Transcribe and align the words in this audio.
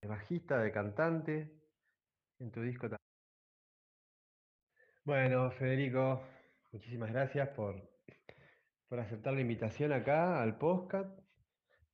de 0.00 0.08
bajista, 0.08 0.58
de 0.58 0.72
cantante, 0.72 1.50
en 2.38 2.50
tu 2.50 2.62
disco 2.62 2.88
también. 2.88 2.98
Bueno, 5.04 5.50
Federico, 5.52 6.22
muchísimas 6.72 7.10
gracias 7.10 7.48
por, 7.50 7.74
por 8.88 9.00
aceptar 9.00 9.32
la 9.32 9.40
invitación 9.40 9.92
acá 9.92 10.42
al 10.42 10.58
podcast, 10.58 11.18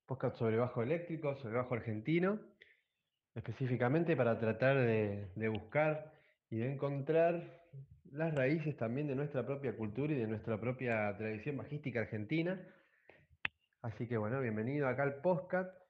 podcast 0.06 0.36
sobre 0.36 0.56
bajo 0.56 0.82
eléctrico, 0.82 1.36
sobre 1.36 1.56
bajo 1.56 1.74
argentino, 1.74 2.40
específicamente 3.34 4.16
para 4.16 4.38
tratar 4.38 4.76
de, 4.76 5.30
de 5.34 5.48
buscar 5.48 6.12
y 6.50 6.58
de 6.58 6.72
encontrar 6.72 7.64
las 8.10 8.34
raíces 8.34 8.76
también 8.76 9.06
de 9.08 9.14
nuestra 9.14 9.46
propia 9.46 9.76
cultura 9.76 10.12
y 10.12 10.16
de 10.16 10.26
nuestra 10.26 10.60
propia 10.60 11.16
tradición 11.16 11.56
bajística 11.56 12.00
argentina. 12.00 12.60
Así 13.80 14.06
que 14.06 14.16
bueno, 14.16 14.40
bienvenido 14.40 14.88
acá 14.88 15.04
al 15.04 15.20
podcast. 15.20 15.83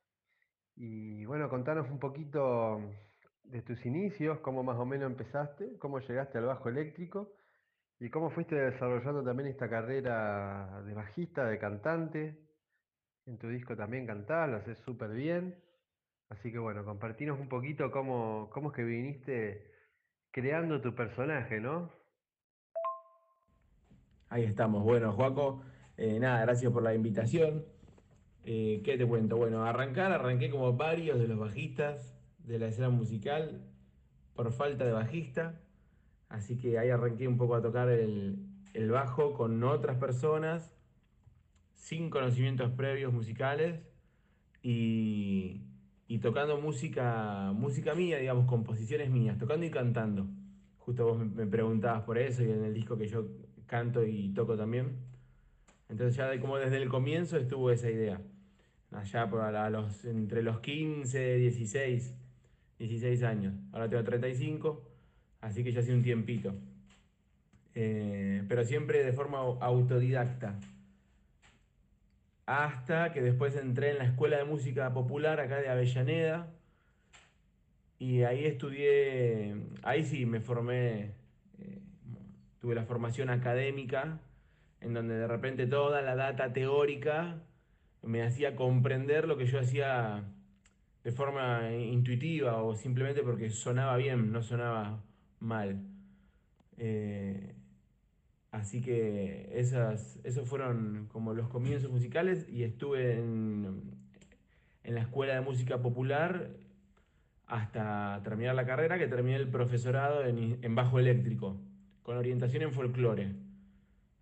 Y 0.76 1.24
bueno, 1.24 1.48
contanos 1.48 1.88
un 1.90 1.98
poquito 1.98 2.80
de 3.44 3.62
tus 3.62 3.84
inicios, 3.86 4.40
cómo 4.40 4.62
más 4.62 4.78
o 4.78 4.86
menos 4.86 5.10
empezaste, 5.10 5.78
cómo 5.78 6.00
llegaste 6.00 6.38
al 6.38 6.46
bajo 6.46 6.68
eléctrico 6.68 7.32
y 8.00 8.10
cómo 8.10 8.30
fuiste 8.30 8.56
desarrollando 8.56 9.22
también 9.22 9.48
esta 9.48 9.68
carrera 9.68 10.82
de 10.84 10.94
bajista, 10.94 11.46
de 11.46 11.58
cantante. 11.58 12.40
En 13.26 13.38
tu 13.38 13.48
disco 13.48 13.76
también 13.76 14.06
cantás, 14.06 14.48
lo 14.48 14.56
haces 14.56 14.78
súper 14.78 15.10
bien. 15.10 15.62
Así 16.28 16.50
que 16.50 16.58
bueno, 16.58 16.84
compartinos 16.84 17.38
un 17.38 17.48
poquito 17.48 17.90
cómo, 17.90 18.50
cómo 18.52 18.70
es 18.70 18.76
que 18.76 18.84
viniste 18.84 19.70
creando 20.30 20.80
tu 20.80 20.94
personaje, 20.94 21.60
¿no? 21.60 21.90
Ahí 24.28 24.44
estamos. 24.44 24.82
Bueno, 24.82 25.12
Joaco, 25.12 25.62
eh, 25.96 26.18
nada, 26.18 26.40
gracias 26.40 26.72
por 26.72 26.82
la 26.82 26.94
invitación. 26.94 27.64
Eh, 28.46 28.82
¿Qué 28.84 28.98
te 28.98 29.06
cuento? 29.06 29.36
Bueno, 29.36 29.64
arrancar, 29.64 30.12
arranqué 30.12 30.50
como 30.50 30.74
varios 30.74 31.18
de 31.18 31.28
los 31.28 31.38
bajistas 31.38 32.14
de 32.38 32.58
la 32.58 32.68
escena 32.68 32.90
musical 32.90 33.62
por 34.34 34.52
falta 34.52 34.84
de 34.84 34.92
bajista. 34.92 35.60
Así 36.28 36.58
que 36.58 36.78
ahí 36.78 36.90
arranqué 36.90 37.26
un 37.26 37.38
poco 37.38 37.54
a 37.54 37.62
tocar 37.62 37.88
el, 37.88 38.36
bajo 38.90 39.32
con 39.32 39.62
otras 39.64 39.96
personas, 39.96 40.70
sin 41.74 42.10
conocimientos 42.10 42.70
previos 42.72 43.12
musicales 43.12 43.80
y, 44.62 45.62
y, 46.06 46.18
tocando 46.18 46.60
música, 46.60 47.52
música 47.54 47.94
mía, 47.94 48.18
digamos, 48.18 48.46
composiciones 48.46 49.10
mías, 49.10 49.38
tocando 49.38 49.64
y 49.64 49.70
cantando. 49.70 50.26
Justo 50.78 51.06
vos 51.06 51.18
me 51.18 51.46
preguntabas 51.46 52.02
por 52.02 52.18
eso 52.18 52.42
y 52.42 52.50
en 52.50 52.62
el 52.64 52.74
disco 52.74 52.98
que 52.98 53.06
yo 53.06 53.26
canto 53.66 54.04
y 54.04 54.30
toco 54.34 54.56
también. 54.56 54.98
Entonces 55.88 56.16
ya 56.16 56.38
como 56.40 56.58
desde 56.58 56.76
el 56.76 56.88
comienzo 56.88 57.38
estuvo 57.38 57.70
esa 57.70 57.90
idea. 57.90 58.20
Allá 58.92 59.28
por 59.28 59.52
los, 59.70 60.04
entre 60.04 60.42
los 60.42 60.60
15, 60.60 61.36
16, 61.36 62.14
16 62.78 63.22
años. 63.22 63.54
Ahora 63.72 63.88
tengo 63.88 64.04
35, 64.04 64.82
así 65.40 65.64
que 65.64 65.72
ya 65.72 65.80
hace 65.80 65.92
un 65.92 66.02
tiempito. 66.02 66.54
Eh, 67.74 68.44
pero 68.48 68.64
siempre 68.64 69.04
de 69.04 69.12
forma 69.12 69.38
autodidacta. 69.38 70.58
Hasta 72.46 73.12
que 73.12 73.22
después 73.22 73.56
entré 73.56 73.90
en 73.90 73.98
la 73.98 74.04
Escuela 74.04 74.36
de 74.36 74.44
Música 74.44 74.92
Popular 74.92 75.40
acá 75.40 75.56
de 75.56 75.68
Avellaneda. 75.68 76.52
Y 77.98 78.22
ahí 78.22 78.44
estudié, 78.44 79.56
ahí 79.82 80.04
sí 80.04 80.26
me 80.26 80.40
formé, 80.40 81.12
eh, 81.58 81.78
tuve 82.60 82.74
la 82.74 82.84
formación 82.84 83.30
académica, 83.30 84.18
en 84.80 84.92
donde 84.92 85.14
de 85.14 85.26
repente 85.26 85.66
toda 85.66 86.02
la 86.02 86.14
data 86.14 86.52
teórica 86.52 87.40
me 88.06 88.22
hacía 88.22 88.56
comprender 88.56 89.26
lo 89.26 89.36
que 89.36 89.46
yo 89.46 89.58
hacía 89.58 90.24
de 91.02 91.12
forma 91.12 91.72
intuitiva 91.72 92.62
o 92.62 92.74
simplemente 92.74 93.22
porque 93.22 93.50
sonaba 93.50 93.96
bien, 93.96 94.32
no 94.32 94.42
sonaba 94.42 95.02
mal. 95.40 95.80
Eh, 96.78 97.54
así 98.50 98.80
que 98.80 99.50
esas, 99.52 100.18
esos 100.24 100.48
fueron 100.48 101.08
como 101.12 101.34
los 101.34 101.48
comienzos 101.48 101.90
musicales 101.90 102.48
y 102.48 102.62
estuve 102.62 103.18
en, 103.18 103.92
en 104.82 104.94
la 104.94 105.02
escuela 105.02 105.34
de 105.34 105.40
música 105.42 105.82
popular 105.82 106.50
hasta 107.46 108.20
terminar 108.24 108.54
la 108.54 108.64
carrera, 108.64 108.98
que 108.98 109.06
terminé 109.06 109.36
el 109.36 109.48
profesorado 109.48 110.24
en, 110.24 110.58
en 110.62 110.74
bajo 110.74 110.98
eléctrico, 110.98 111.60
con 112.02 112.16
orientación 112.16 112.62
en 112.62 112.72
folclore. 112.72 113.32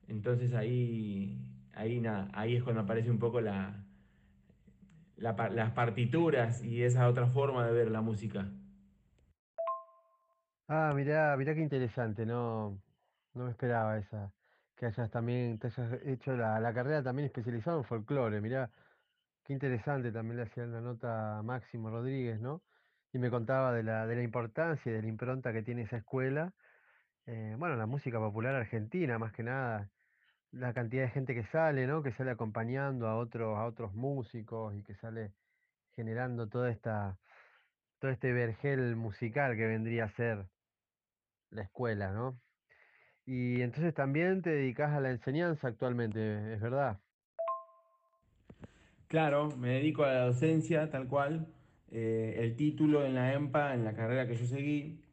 Entonces 0.09 0.53
ahí, 0.55 1.39
ahí 1.75 2.01
nada, 2.01 2.29
ahí 2.33 2.57
es 2.57 2.63
cuando 2.63 2.83
aparece 2.83 3.11
un 3.11 3.19
poco 3.19 3.41
la, 3.41 3.85
las 5.17 5.71
partituras 5.73 6.63
y 6.65 6.83
esa 6.83 7.09
otra 7.09 7.27
forma 7.29 7.67
de 7.67 7.73
ver 7.73 7.91
la 7.91 8.01
música. 8.01 8.49
Ah, 10.69 10.93
mirá, 10.95 11.37
mirá 11.37 11.55
qué 11.55 11.61
interesante, 11.61 12.25
no, 12.25 12.81
no 13.35 13.45
me 13.45 13.51
esperaba 13.51 13.99
esa, 13.99 14.33
que 14.77 14.87
hayas 14.87 15.11
también, 15.11 15.59
te 15.59 15.67
hayas 15.69 16.01
hecho 16.05 16.37
la, 16.37 16.73
carrera 16.73 17.03
también 17.03 17.27
especializada 17.27 17.79
en 17.79 17.85
folclore, 17.85 18.41
mirá, 18.41 18.71
qué 19.45 19.53
interesante 19.53 20.13
también 20.13 20.39
le 20.39 20.45
hacía 20.45 20.65
la 20.67 20.81
nota 20.81 21.43
Máximo 21.45 21.91
Rodríguez, 21.91 22.41
¿no? 22.41 22.63
Y 23.13 23.19
me 23.19 23.31
contaba 23.31 23.73
de 23.73 23.83
la, 23.83 24.07
de 24.07 24.17
la 24.17 24.23
importancia 24.23 24.91
y 24.91 24.95
de 24.95 25.03
la 25.03 25.09
impronta 25.09 25.53
que 25.53 25.63
tiene 25.63 25.83
esa 25.83 25.99
escuela, 25.99 26.55
eh, 27.27 27.55
bueno, 27.59 27.77
la 27.77 27.87
música 27.87 28.19
popular 28.19 28.55
argentina, 28.55 29.19
más 29.19 29.33
que 29.33 29.43
nada, 29.43 29.91
la 30.53 30.73
cantidad 30.73 31.05
de 31.05 31.11
gente 31.11 31.35
que 31.35 31.45
sale, 31.47 31.87
¿no? 31.87 32.03
Que 32.03 32.13
sale 32.13 32.31
acompañando 32.31 33.09
a 33.09 33.17
otros, 33.17 33.59
a 33.59 33.65
otros 33.65 33.95
músicos 33.95 34.75
y 34.77 34.83
que 34.83 34.95
sale 34.97 35.33
generando 35.95 36.49
toda 36.49 36.71
esta, 36.71 37.19
todo 37.99 38.11
este 38.11 38.33
vergel 38.33 38.97
musical 38.97 39.57
que 39.57 39.67
vendría 39.67 40.05
a 40.05 40.17
ser 40.17 40.47
la 41.51 41.63
escuela, 41.63 42.13
¿no? 42.13 42.39
Y 43.25 43.61
entonces 43.63 43.95
también 43.95 44.43
te 44.43 44.51
dedicas 44.51 44.91
a 44.93 45.01
la 45.01 45.11
enseñanza 45.11 45.69
actualmente, 45.69 46.55
¿es 46.55 46.61
verdad? 46.61 46.99
Claro, 49.09 49.51
me 49.57 49.75
dedico 49.75 50.05
a 50.05 50.13
la 50.13 50.27
docencia, 50.27 50.91
tal 50.91 51.07
cual. 51.07 51.47
Eh, 51.91 52.37
el 52.39 52.57
título 52.57 53.05
en 53.05 53.15
la 53.15 53.35
EMPA, 53.35 53.75
en 53.75 53.85
la 53.85 53.95
carrera 53.95 54.27
que 54.27 54.37
yo 54.37 54.47
seguí, 54.47 55.05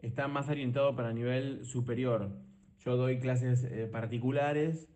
está 0.00 0.26
más 0.28 0.48
orientado 0.48 0.94
para 0.96 1.12
nivel 1.12 1.64
superior. 1.64 2.28
Yo 2.86 2.96
doy 2.96 3.18
clases 3.18 3.64
eh, 3.64 3.88
particulares 3.90 4.88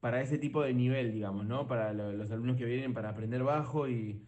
para 0.00 0.20
ese 0.20 0.36
tipo 0.36 0.60
de 0.62 0.74
nivel, 0.74 1.10
digamos, 1.10 1.46
¿no? 1.46 1.66
Para 1.66 1.94
los 1.94 2.30
alumnos 2.30 2.58
que 2.58 2.66
vienen 2.66 2.92
para 2.92 3.08
aprender 3.08 3.42
bajo 3.42 3.88
y 3.88 4.22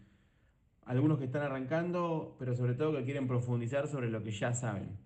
algunos 0.86 1.18
que 1.18 1.26
están 1.26 1.42
arrancando, 1.42 2.36
pero 2.38 2.54
sobre 2.56 2.72
todo 2.72 2.96
que 2.96 3.04
quieren 3.04 3.28
profundizar 3.28 3.86
sobre 3.86 4.08
lo 4.08 4.22
que 4.22 4.30
ya 4.30 4.54
saben. 4.54 4.96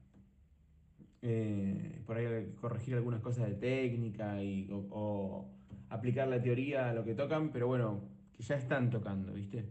Eh, 1.21 2.01
por 2.07 2.17
ahí 2.17 2.53
corregir 2.61 2.95
algunas 2.95 3.21
cosas 3.21 3.49
de 3.49 3.57
técnica 3.57 4.41
y, 4.41 4.69
o, 4.71 5.51
aplicar 5.89 6.29
la 6.29 6.41
teoría 6.41 6.91
a 6.91 6.95
lo 6.95 7.05
que 7.05 7.17
tocan, 7.17 7.51
pero 7.51 7.67
bueno, 7.67 8.05
que 8.33 8.45
ya 8.45 8.55
están 8.55 8.91
tocando, 8.91 9.33
¿viste? 9.33 9.69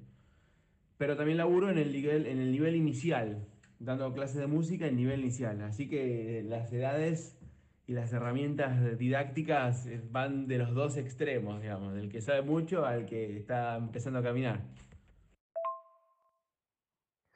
Pero 0.97 1.15
también 1.15 1.37
laburo 1.37 1.69
en 1.69 1.77
el 1.77 1.93
nivel, 1.93 2.25
en 2.27 2.39
el 2.39 2.51
nivel 2.51 2.75
inicial, 2.75 3.47
dando 3.83 4.13
clases 4.13 4.37
de 4.37 4.47
música 4.47 4.87
en 4.87 4.95
nivel 4.95 5.21
inicial. 5.21 5.61
Así 5.61 5.87
que 5.87 6.43
las 6.45 6.71
edades 6.71 7.37
y 7.85 7.93
las 7.93 8.13
herramientas 8.13 8.97
didácticas 8.97 9.87
van 10.11 10.47
de 10.47 10.57
los 10.57 10.73
dos 10.73 10.97
extremos, 10.97 11.61
digamos, 11.61 11.93
del 11.93 12.09
que 12.09 12.21
sabe 12.21 12.41
mucho 12.41 12.85
al 12.85 13.05
que 13.05 13.37
está 13.37 13.75
empezando 13.75 14.19
a 14.19 14.23
caminar. 14.23 14.61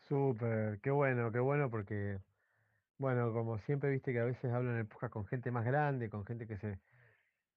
Súper, 0.07 0.79
qué 0.79 0.89
bueno, 0.89 1.31
qué 1.33 1.39
bueno, 1.39 1.69
porque, 1.69 2.19
bueno, 2.97 3.33
como 3.33 3.57
siempre 3.59 3.89
viste 3.89 4.13
que 4.13 4.21
a 4.21 4.23
veces 4.23 4.53
hablo 4.53 4.71
en 4.71 4.77
el 4.77 4.85
podcast 4.85 5.11
con 5.11 5.25
gente 5.25 5.51
más 5.51 5.65
grande, 5.65 6.09
con 6.09 6.25
gente 6.25 6.47
que 6.47 6.57
se, 6.57 6.79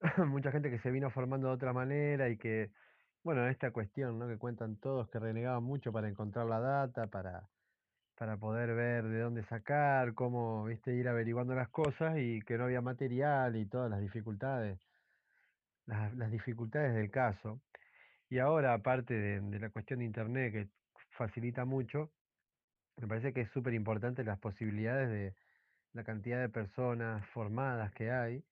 mucha 0.27 0.51
gente 0.51 0.69
que 0.69 0.81
se 0.81 0.91
vino 0.91 1.11
formando 1.11 1.47
de 1.47 1.55
otra 1.55 1.73
manera 1.73 2.29
y 2.29 2.37
que, 2.37 2.73
bueno, 3.23 3.47
esta 3.47 3.71
cuestión, 3.71 4.19
¿no? 4.19 4.27
Que 4.27 4.37
cuentan 4.37 4.77
todos 4.77 5.09
que 5.11 5.21
renegaban 5.21 5.63
mucho 5.63 5.93
para 5.93 6.09
encontrar 6.09 6.47
la 6.47 6.59
data, 6.59 7.07
para 7.07 7.49
para 8.21 8.37
poder 8.37 8.75
ver 8.75 9.09
de 9.09 9.21
dónde 9.21 9.43
sacar, 9.45 10.13
cómo, 10.13 10.67
viste, 10.67 10.93
ir 10.93 11.09
averiguando 11.09 11.55
las 11.55 11.71
cosas 11.71 12.19
y 12.19 12.43
que 12.43 12.59
no 12.59 12.65
había 12.65 12.83
material 12.83 13.57
y 13.57 13.65
todas 13.65 13.91
las 13.91 13.99
dificultades, 14.03 14.79
las, 15.87 16.13
las 16.17 16.31
dificultades 16.31 16.95
del 16.95 17.11
caso. 17.11 17.63
Y 18.29 18.39
ahora, 18.39 18.75
aparte 18.75 19.15
de, 19.15 19.59
la 19.59 19.71
cuestión 19.71 20.01
de 20.01 20.05
Internet 20.05 20.53
que 20.53 20.69
facilita 21.13 21.65
mucho, 21.65 22.11
me 22.99 23.09
parece 23.09 23.33
que 23.33 23.41
es 23.41 23.51
súper 23.53 23.73
importante 23.73 24.23
las 24.23 24.39
posibilidades 24.39 25.09
de 25.09 25.35
la 25.95 26.05
cantidad 26.05 26.43
de 26.43 26.51
personas 26.51 27.27
formadas 27.29 27.91
que 27.95 28.11
hay 28.11 28.45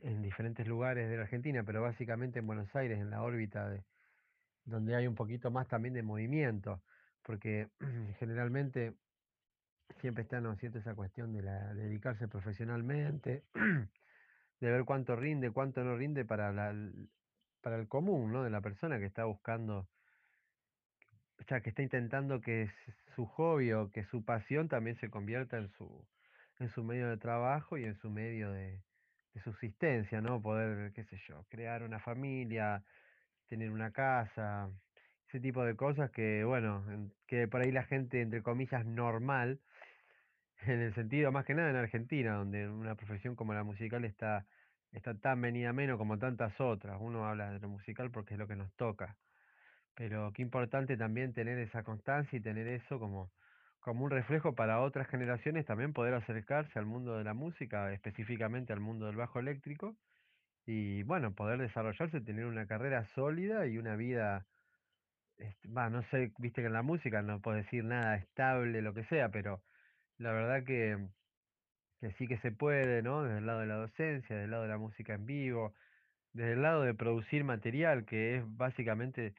en 0.00 0.22
diferentes 0.22 0.66
lugares 0.66 1.10
de 1.10 1.18
la 1.18 1.24
Argentina, 1.24 1.64
pero 1.64 1.82
básicamente 1.82 2.38
en 2.38 2.46
Buenos 2.46 2.74
Aires, 2.74 2.98
en 2.98 3.10
la 3.10 3.22
órbita 3.22 3.68
de 3.68 3.84
donde 4.64 4.96
hay 4.96 5.06
un 5.06 5.16
poquito 5.16 5.50
más 5.50 5.68
también 5.68 5.92
de 5.92 6.02
movimiento 6.02 6.80
porque 7.24 7.68
generalmente 8.18 8.94
siempre 10.00 10.22
está, 10.22 10.40
¿no 10.40 10.54
cierto?, 10.56 10.78
esa 10.78 10.94
cuestión 10.94 11.32
de, 11.32 11.42
la, 11.42 11.74
dedicarse 11.74 12.28
profesionalmente, 12.28 13.44
de 14.60 14.70
ver 14.70 14.84
cuánto 14.84 15.16
rinde, 15.16 15.50
cuánto 15.50 15.82
no 15.82 15.96
rinde 15.96 16.24
para, 16.24 16.52
la, 16.52 16.74
para 17.60 17.76
el 17.76 17.88
común, 17.88 18.32
¿no?, 18.32 18.44
de 18.44 18.50
la 18.50 18.60
persona 18.60 18.98
que 18.98 19.06
está 19.06 19.24
buscando 19.24 19.88
o 21.40 21.44
sea, 21.44 21.60
que 21.60 21.70
está 21.70 21.82
intentando 21.82 22.40
que 22.40 22.70
su 23.14 23.26
hobby 23.26 23.72
o 23.72 23.90
que 23.90 24.04
su 24.04 24.24
pasión 24.24 24.68
también 24.68 24.96
se 24.96 25.10
convierta 25.10 25.58
en 25.58 25.68
su, 25.68 26.06
en 26.58 26.68
su 26.68 26.84
medio 26.84 27.08
de 27.10 27.16
trabajo 27.16 27.76
y 27.76 27.84
en 27.84 27.96
su 27.96 28.08
medio 28.08 28.52
de 28.52 28.80
subsistencia, 29.42 30.20
¿no? 30.20 30.40
Poder, 30.40 30.92
qué 30.92 31.04
sé 31.04 31.18
yo, 31.26 31.44
crear 31.48 31.82
una 31.82 31.98
familia, 31.98 32.84
tener 33.48 33.70
una 33.70 33.90
casa, 33.90 34.70
ese 35.28 35.40
tipo 35.40 35.64
de 35.64 35.76
cosas 35.76 36.10
que, 36.10 36.44
bueno, 36.44 36.84
en- 36.90 37.12
que 37.26 37.48
por 37.48 37.62
ahí 37.62 37.72
la 37.72 37.84
gente, 37.84 38.20
entre 38.20 38.42
comillas, 38.42 38.84
normal, 38.86 39.60
en 40.66 40.80
el 40.80 40.94
sentido 40.94 41.32
más 41.32 41.44
que 41.46 41.54
nada 41.54 41.70
en 41.70 41.76
Argentina, 41.76 42.34
donde 42.36 42.68
una 42.68 42.96
profesión 42.96 43.36
como 43.36 43.54
la 43.54 43.64
musical 43.64 44.04
está, 44.04 44.46
está 44.92 45.14
tan 45.18 45.40
venida 45.40 45.72
menos 45.72 45.98
como 45.98 46.18
tantas 46.18 46.60
otras. 46.60 46.98
Uno 47.00 47.26
habla 47.26 47.50
de 47.52 47.60
lo 47.60 47.68
musical 47.68 48.10
porque 48.10 48.34
es 48.34 48.38
lo 48.40 48.48
que 48.48 48.56
nos 48.56 48.72
toca 48.76 49.18
pero 49.94 50.32
qué 50.32 50.42
importante 50.42 50.96
también 50.96 51.32
tener 51.34 51.58
esa 51.58 51.82
constancia 51.84 52.36
y 52.38 52.42
tener 52.42 52.66
eso 52.68 52.98
como, 52.98 53.30
como 53.80 54.04
un 54.04 54.10
reflejo 54.10 54.54
para 54.54 54.80
otras 54.80 55.08
generaciones, 55.08 55.66
también 55.66 55.92
poder 55.92 56.14
acercarse 56.14 56.78
al 56.78 56.86
mundo 56.86 57.16
de 57.18 57.24
la 57.24 57.34
música, 57.34 57.92
específicamente 57.92 58.72
al 58.72 58.80
mundo 58.80 59.06
del 59.06 59.16
bajo 59.16 59.38
eléctrico, 59.38 59.96
y 60.66 61.02
bueno, 61.04 61.34
poder 61.34 61.60
desarrollarse, 61.60 62.20
tener 62.20 62.46
una 62.46 62.66
carrera 62.66 63.06
sólida 63.14 63.66
y 63.66 63.78
una 63.78 63.96
vida, 63.96 64.46
este, 65.38 65.68
no 65.68 66.02
sé, 66.10 66.32
viste 66.38 66.60
que 66.62 66.66
en 66.68 66.72
la 66.72 66.82
música 66.82 67.22
no 67.22 67.40
puedo 67.40 67.56
decir 67.56 67.84
nada 67.84 68.16
estable, 68.16 68.82
lo 68.82 68.94
que 68.94 69.04
sea, 69.04 69.30
pero 69.30 69.62
la 70.18 70.32
verdad 70.32 70.64
que, 70.64 70.98
que 72.00 72.12
sí 72.14 72.26
que 72.26 72.38
se 72.38 72.52
puede, 72.52 73.02
¿no? 73.02 73.22
Desde 73.24 73.38
el 73.38 73.46
lado 73.46 73.60
de 73.60 73.66
la 73.66 73.76
docencia, 73.76 74.36
desde 74.36 74.44
el 74.44 74.50
lado 74.50 74.64
de 74.64 74.68
la 74.70 74.78
música 74.78 75.14
en 75.14 75.26
vivo, 75.26 75.74
desde 76.32 76.52
el 76.54 76.62
lado 76.62 76.82
de 76.82 76.94
producir 76.94 77.44
material, 77.44 78.04
que 78.06 78.36
es 78.36 78.44
básicamente 78.46 79.34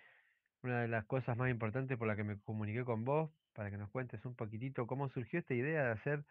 una 0.64 0.82
de 0.82 0.88
las 0.88 1.06
cosas 1.06 1.38
más 1.38 1.50
importantes 1.52 1.98
por 1.98 2.08
la 2.08 2.16
que 2.16 2.24
me 2.24 2.40
comuniqué 2.40 2.84
con 2.86 3.06
vos, 3.06 3.32
para 3.54 3.72
que 3.72 3.78
nos 3.78 3.90
cuentes 3.92 4.24
un 4.26 4.36
poquitito 4.36 4.88
cómo 4.88 5.10
surgió 5.10 5.40
esta 5.40 5.54
idea 5.54 5.86
de 5.86 5.92
hacer 5.92 6.26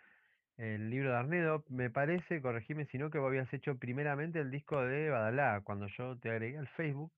el 0.56 0.90
libro 0.90 1.10
de 1.10 1.16
Arnedo. 1.16 1.64
Me 1.68 1.90
parece, 1.90 2.42
corregime 2.42 2.86
si 2.86 2.98
no, 2.98 3.10
que 3.10 3.18
vos 3.18 3.28
habías 3.28 3.52
hecho 3.52 3.78
primeramente 3.78 4.40
el 4.40 4.50
disco 4.50 4.82
de 4.82 5.10
Badalá. 5.10 5.62
Cuando 5.62 5.86
yo 5.88 6.18
te 6.18 6.30
agregué 6.30 6.58
al 6.58 6.68
Facebook, 6.68 7.12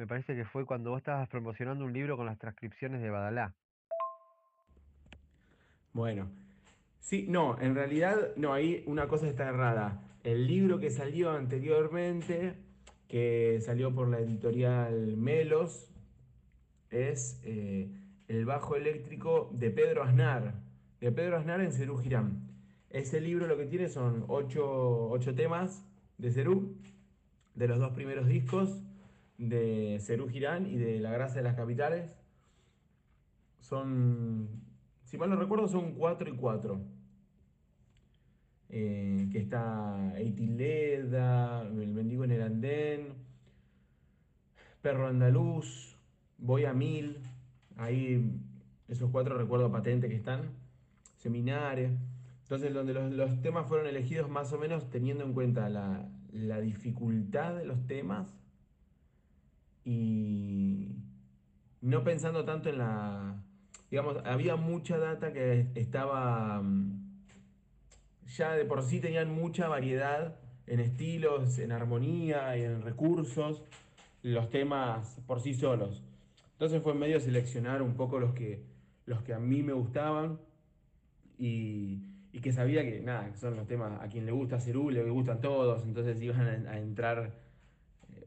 me 0.00 0.06
parece 0.06 0.34
que 0.34 0.46
fue 0.46 0.64
cuando 0.64 0.88
vos 0.88 1.00
estabas 1.00 1.28
promocionando 1.28 1.84
un 1.84 1.92
libro 1.92 2.16
con 2.16 2.24
las 2.24 2.38
transcripciones 2.38 3.02
de 3.02 3.10
Badalá. 3.10 3.54
Bueno, 5.92 6.30
sí, 7.00 7.26
no, 7.28 7.60
en 7.60 7.74
realidad, 7.74 8.34
no, 8.36 8.54
ahí 8.54 8.82
una 8.86 9.08
cosa 9.08 9.28
está 9.28 9.46
errada. 9.46 10.00
El 10.24 10.46
libro 10.46 10.78
que 10.78 10.88
salió 10.88 11.32
anteriormente, 11.32 12.54
que 13.08 13.60
salió 13.60 13.94
por 13.94 14.08
la 14.08 14.20
editorial 14.20 15.18
Melos, 15.18 15.90
es 16.88 17.38
eh, 17.44 17.90
El 18.26 18.46
bajo 18.46 18.76
eléctrico 18.76 19.50
de 19.52 19.70
Pedro 19.70 20.02
Aznar, 20.02 20.54
de 20.98 21.12
Pedro 21.12 21.36
Aznar 21.36 21.60
en 21.60 21.72
Cerú 21.72 21.98
Girán. 21.98 22.48
Ese 22.88 23.20
libro 23.20 23.46
lo 23.46 23.58
que 23.58 23.66
tiene 23.66 23.90
son 23.90 24.24
ocho, 24.28 25.10
ocho 25.10 25.34
temas 25.34 25.86
de 26.16 26.30
Cerú, 26.30 26.74
de 27.54 27.68
los 27.68 27.78
dos 27.78 27.92
primeros 27.92 28.26
discos, 28.26 28.82
de 29.40 29.98
Cerú 30.00 30.28
Girán 30.28 30.66
y 30.66 30.76
de 30.76 31.00
La 31.00 31.10
Grasa 31.10 31.36
de 31.36 31.42
las 31.42 31.56
Capitales. 31.56 32.10
Son, 33.58 34.48
si 35.04 35.16
mal 35.16 35.30
no 35.30 35.36
recuerdo, 35.36 35.66
son 35.66 35.94
cuatro 35.94 36.28
y 36.28 36.36
cuatro. 36.36 36.80
Eh, 38.68 39.28
que 39.32 39.38
está 39.38 40.16
Eitileda, 40.16 41.62
El 41.62 41.92
Mendigo 41.94 42.22
en 42.22 42.30
el 42.30 42.42
Andén, 42.42 43.14
Perro 44.82 45.08
Andaluz, 45.08 45.96
Voy 46.38 46.64
a 46.66 46.72
Mil, 46.72 47.18
ahí 47.76 48.38
esos 48.88 49.10
cuatro 49.10 49.36
recuerdo 49.36 49.72
patente 49.72 50.08
que 50.08 50.14
están, 50.16 50.50
Seminares. 51.16 51.90
Entonces, 52.42 52.72
donde 52.74 52.94
los, 52.94 53.12
los 53.12 53.40
temas 53.42 53.66
fueron 53.66 53.86
elegidos 53.86 54.28
más 54.28 54.52
o 54.52 54.58
menos 54.58 54.90
teniendo 54.90 55.24
en 55.24 55.32
cuenta 55.32 55.68
la, 55.68 56.08
la 56.32 56.60
dificultad 56.60 57.56
de 57.56 57.64
los 57.64 57.86
temas 57.86 58.39
y 59.84 60.88
no 61.80 62.04
pensando 62.04 62.44
tanto 62.44 62.68
en 62.68 62.78
la... 62.78 63.42
Digamos, 63.90 64.18
había 64.24 64.56
mucha 64.56 64.98
data 64.98 65.32
que 65.32 65.66
estaba... 65.74 66.60
mm, 66.62 67.22
Ya 68.36 68.52
de 68.52 68.64
por 68.64 68.82
sí 68.82 69.00
tenían 69.00 69.34
mucha 69.34 69.68
variedad 69.68 70.36
en 70.66 70.80
estilos, 70.80 71.58
en 71.58 71.72
armonía 71.72 72.56
y 72.56 72.62
en 72.62 72.82
recursos, 72.82 73.62
los 74.22 74.50
temas 74.50 75.20
por 75.26 75.40
sí 75.40 75.54
solos. 75.54 76.02
Entonces 76.52 76.82
fue 76.82 76.94
medio 76.94 77.18
seleccionar 77.20 77.82
un 77.82 77.94
poco 77.94 78.20
los 78.20 78.34
que, 78.34 78.62
los 79.06 79.22
que 79.22 79.34
a 79.34 79.38
mí 79.38 79.62
me 79.62 79.72
gustaban 79.72 80.38
y, 81.38 82.02
y 82.32 82.40
que 82.40 82.52
sabía 82.52 82.82
que, 82.84 83.00
nada, 83.00 83.34
son 83.36 83.56
los 83.56 83.66
temas 83.66 84.00
a 84.00 84.08
quien 84.08 84.26
le 84.26 84.32
gusta 84.32 84.60
Cerú, 84.60 84.90
le 84.90 85.02
gustan 85.10 85.40
todos, 85.40 85.82
entonces 85.84 86.20
iban 86.22 86.66
a, 86.66 86.78
entrar 86.78 87.32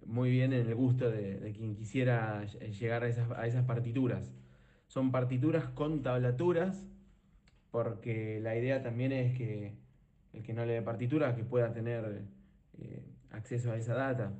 muy 0.05 0.29
bien 0.31 0.53
en 0.53 0.67
el 0.67 0.75
gusto 0.75 1.09
de, 1.09 1.53
quien 1.55 1.75
quisiera 1.75 2.43
ll- 2.43 2.71
llegar 2.71 3.03
a 3.03 3.47
esas, 3.47 3.65
partituras. 3.65 4.33
Son 4.87 5.11
partituras 5.11 5.65
con 5.69 6.03
tablaturas, 6.03 6.87
porque 7.71 8.39
la 8.41 8.55
idea 8.55 8.81
también 8.81 9.11
es 9.11 9.37
que 9.37 9.73
el 10.33 10.43
que 10.43 10.53
no 10.53 10.65
lee 10.65 10.81
partituras 10.81 11.35
que 11.35 11.43
pueda 11.43 11.73
tener 11.73 12.23
eh, 12.79 13.03
acceso 13.31 13.71
a 13.71 13.77
esa 13.77 13.93
data. 13.95 14.33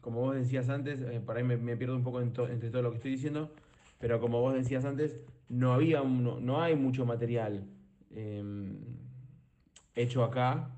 Como 0.00 0.20
vos 0.20 0.34
decías 0.34 0.68
antes, 0.68 1.00
eh, 1.00 1.20
por 1.24 1.36
ahí 1.36 1.44
me, 1.44 1.76
pierdo 1.76 1.96
un 1.96 2.04
poco 2.04 2.20
en 2.20 2.32
entre 2.50 2.70
todo 2.70 2.82
lo 2.82 2.90
que 2.90 2.96
estoy 2.96 3.12
diciendo, 3.12 3.50
pero 3.98 4.20
como 4.20 4.40
vos 4.40 4.54
decías 4.54 4.84
antes, 4.84 5.18
no, 5.48 5.72
había, 5.72 6.02
no, 6.02 6.40
no 6.40 6.62
hay 6.62 6.76
mucho 6.76 7.06
material 7.06 7.64
eh, 8.10 8.42
hecho 9.94 10.24
acá 10.24 10.70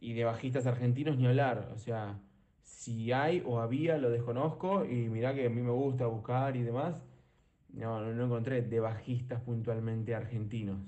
y 0.00 0.12
de 0.12 0.24
bajistas 0.24 0.66
argentinos 0.66 1.16
ni 1.16 1.26
hablar. 1.26 1.70
O 1.74 1.78
sea, 1.78 2.18
si 2.64 3.12
hay 3.12 3.42
o 3.46 3.60
había, 3.60 3.98
lo 3.98 4.10
desconozco 4.10 4.84
y 4.84 5.08
mirá 5.08 5.34
que 5.34 5.46
a 5.46 5.50
mí 5.50 5.62
me 5.62 5.70
gusta 5.70 6.06
buscar 6.06 6.56
y 6.56 6.62
demás. 6.62 7.02
No, 7.68 8.00
no, 8.00 8.24
encontré 8.24 8.62
de 8.62 8.80
bajistas 8.80 9.40
puntualmente 9.42 10.14
argentinos. 10.14 10.80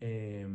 Eh, 0.00 0.46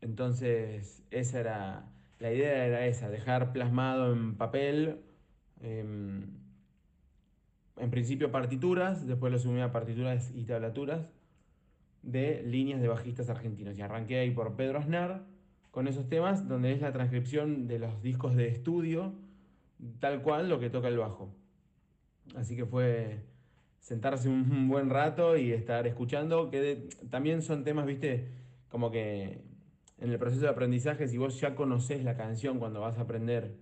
entonces, 0.00 1.04
esa 1.10 1.40
era, 1.40 1.84
la 2.18 2.32
idea 2.32 2.66
era 2.66 2.86
esa, 2.86 3.08
dejar 3.10 3.52
plasmado 3.52 4.12
en 4.12 4.36
papel, 4.36 5.00
eh, 5.60 5.80
en 7.76 7.90
principio 7.90 8.30
partituras, 8.32 9.06
después 9.06 9.32
lo 9.32 9.38
sumí 9.38 9.60
a 9.60 9.72
partituras 9.72 10.32
y 10.34 10.44
tablaturas 10.44 11.08
de 12.02 12.42
líneas 12.42 12.80
de 12.80 12.88
bajistas 12.88 13.30
argentinos. 13.30 13.78
Y 13.78 13.82
arranqué 13.82 14.18
ahí 14.18 14.30
por 14.30 14.56
Pedro 14.56 14.78
Aznar 14.78 15.31
con 15.72 15.88
esos 15.88 16.06
temas, 16.08 16.46
donde 16.46 16.72
es 16.72 16.82
la 16.82 16.92
transcripción 16.92 17.66
de 17.66 17.78
los 17.78 18.02
discos 18.02 18.36
de 18.36 18.46
estudio, 18.46 19.14
tal 20.00 20.22
cual 20.22 20.48
lo 20.48 20.60
que 20.60 20.68
toca 20.68 20.86
el 20.86 20.98
bajo. 20.98 21.34
Así 22.36 22.54
que 22.54 22.66
fue 22.66 23.24
sentarse 23.80 24.28
un, 24.28 24.68
buen 24.68 24.90
rato 24.90 25.36
y 25.36 25.50
estar 25.50 25.86
escuchando, 25.86 26.50
que 26.50 26.88
también 27.10 27.40
son 27.40 27.64
temas, 27.64 27.86
viste, 27.86 28.28
como 28.68 28.90
que 28.90 29.40
en 29.98 30.10
el 30.10 30.18
proceso 30.18 30.42
de 30.42 30.50
aprendizaje, 30.50 31.08
si 31.08 31.16
vos 31.16 31.40
ya 31.40 31.54
conocés 31.54 32.04
la 32.04 32.16
canción 32.16 32.58
cuando 32.58 32.82
vas 32.82 32.98
a 32.98 33.02
aprender 33.02 33.56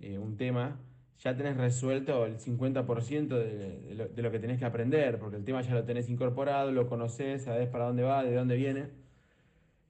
eh, 0.00 0.18
un 0.18 0.36
tema, 0.36 0.80
ya 1.18 1.36
tenés 1.36 1.56
resuelto 1.56 2.26
el 2.26 2.36
50% 2.38 3.28
de, 3.28 3.80
de 3.80 3.94
lo, 3.94 4.08
de 4.08 4.22
lo 4.22 4.32
que 4.32 4.40
tenés 4.40 4.58
que 4.58 4.64
aprender, 4.64 5.20
porque 5.20 5.36
el 5.36 5.44
tema 5.44 5.60
ya 5.60 5.74
lo 5.74 5.84
tenés 5.84 6.10
incorporado, 6.10 6.72
lo 6.72 6.88
conocés, 6.88 7.44
sabés 7.44 7.68
para 7.68 7.86
dónde 7.86 8.02
va, 8.02 8.24
de 8.24 8.34
dónde 8.34 8.56
viene. 8.56 9.03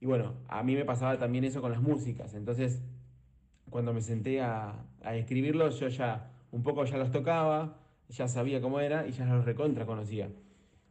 Y 0.05 0.07
bueno, 0.07 0.35
a 0.49 0.61
mí 0.61 0.75
me 0.75 0.85
pasaba 0.85 1.17
también 1.17 1.45
eso 1.45 1.61
con 1.61 1.71
las 1.71 1.81
músicas, 1.81 2.35
entonces 2.35 2.79
cuando 3.71 3.91
me 3.91 4.01
senté 4.01 4.39
a, 4.39 4.85
a 5.01 5.15
escribirlos, 5.15 5.79
yo 5.79 5.87
ya 5.87 6.29
un 6.51 6.61
poco 6.61 6.85
ya 6.85 6.97
los 6.97 7.09
tocaba, 7.11 7.79
ya 8.09 8.27
sabía 8.27 8.61
cómo 8.61 8.79
era 8.79 9.07
y 9.07 9.13
ya 9.13 9.25
los 9.25 9.43
recontra 9.45 9.87
conocía. 9.87 10.29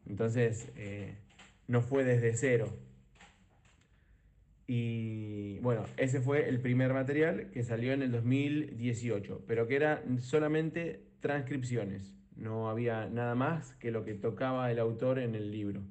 Entonces, 0.05 0.73
eh, 0.75 1.15
no 1.69 1.81
fue 1.81 2.03
desde 2.03 2.35
cero. 2.35 2.67
Y 4.67 5.61
bueno, 5.61 5.85
ese 5.97 6.21
fue 6.21 6.49
el 6.49 6.61
primer 6.61 6.93
material 6.93 7.53
que 7.53 7.63
salió 7.63 7.93
en 7.93 8.03
el 8.03 8.11
2018, 8.11 9.45
pero 9.47 9.69
que 9.69 9.77
era 9.77 10.03
solamente 10.19 11.05
transcripciones. 11.21 12.17
No 12.35 12.69
había 12.69 13.07
nada 13.07 13.37
más 13.37 13.75
que 13.75 13.93
lo 13.93 14.05
que 14.05 14.15
tocaba 14.15 14.73
el 14.73 14.81
autor 14.81 15.21
en 15.21 15.37
el 15.37 15.53
libro. 15.53 15.83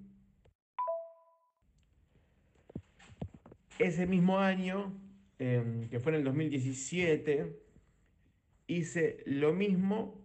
Ese 3.79 4.05
mismo 4.05 4.39
año, 4.39 4.93
eh, 5.39 5.87
que 5.89 5.99
fue 5.99 6.11
en 6.11 6.19
el 6.19 6.23
2017, 6.23 7.59
hice 8.67 9.23
lo 9.25 9.53
mismo 9.53 10.21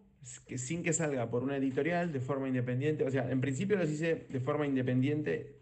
que 0.47 0.59
sin 0.59 0.83
que 0.83 0.93
salga 0.93 1.31
por 1.31 1.43
una 1.43 1.57
editorial 1.57 2.13
de 2.13 2.21
forma 2.21 2.49
independiente. 2.49 3.05
O 3.05 3.11
sea, 3.11 3.31
en 3.31 3.41
principio 3.41 3.77
los 3.77 3.91
hice 3.91 4.27
de 4.29 4.41
forma 4.41 4.67
independiente. 4.67 5.55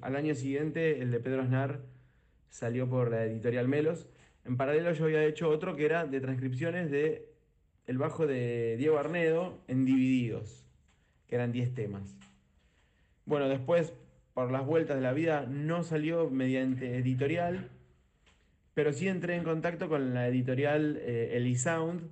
Al 0.00 0.16
año 0.16 0.34
siguiente, 0.34 1.00
el 1.02 1.10
de 1.10 1.20
Pedro 1.20 1.42
Aznar 1.42 1.80
salió 2.48 2.88
por 2.88 3.10
la 3.10 3.24
editorial 3.24 3.66
Melos. 3.66 4.06
En 4.44 4.56
paralelo 4.56 4.92
yo 4.92 5.06
había 5.06 5.24
hecho 5.24 5.48
otro 5.48 5.74
que 5.74 5.84
era 5.84 6.06
de 6.06 6.20
transcripciones 6.20 6.90
de 6.90 7.28
el 7.86 7.98
bajo 7.98 8.26
de 8.26 8.76
Diego 8.78 8.98
Arnedo 8.98 9.58
en 9.68 9.84
Divididos. 9.84 10.60
que 11.26 11.36
eran 11.36 11.52
10 11.52 11.74
temas. 11.74 12.16
Bueno, 13.24 13.48
después, 13.48 13.94
por 14.34 14.50
las 14.50 14.66
vueltas 14.66 14.96
de 14.96 15.02
la 15.02 15.12
vida, 15.12 15.46
no 15.48 15.84
salió 15.84 16.28
mediante 16.28 16.98
editorial, 16.98 17.70
pero 18.74 18.92
sí 18.92 19.06
entré 19.06 19.36
en 19.36 19.44
contacto 19.44 19.88
con 19.88 20.12
la 20.12 20.26
editorial 20.26 20.98
eh, 21.00 21.36
Elisound, 21.36 22.10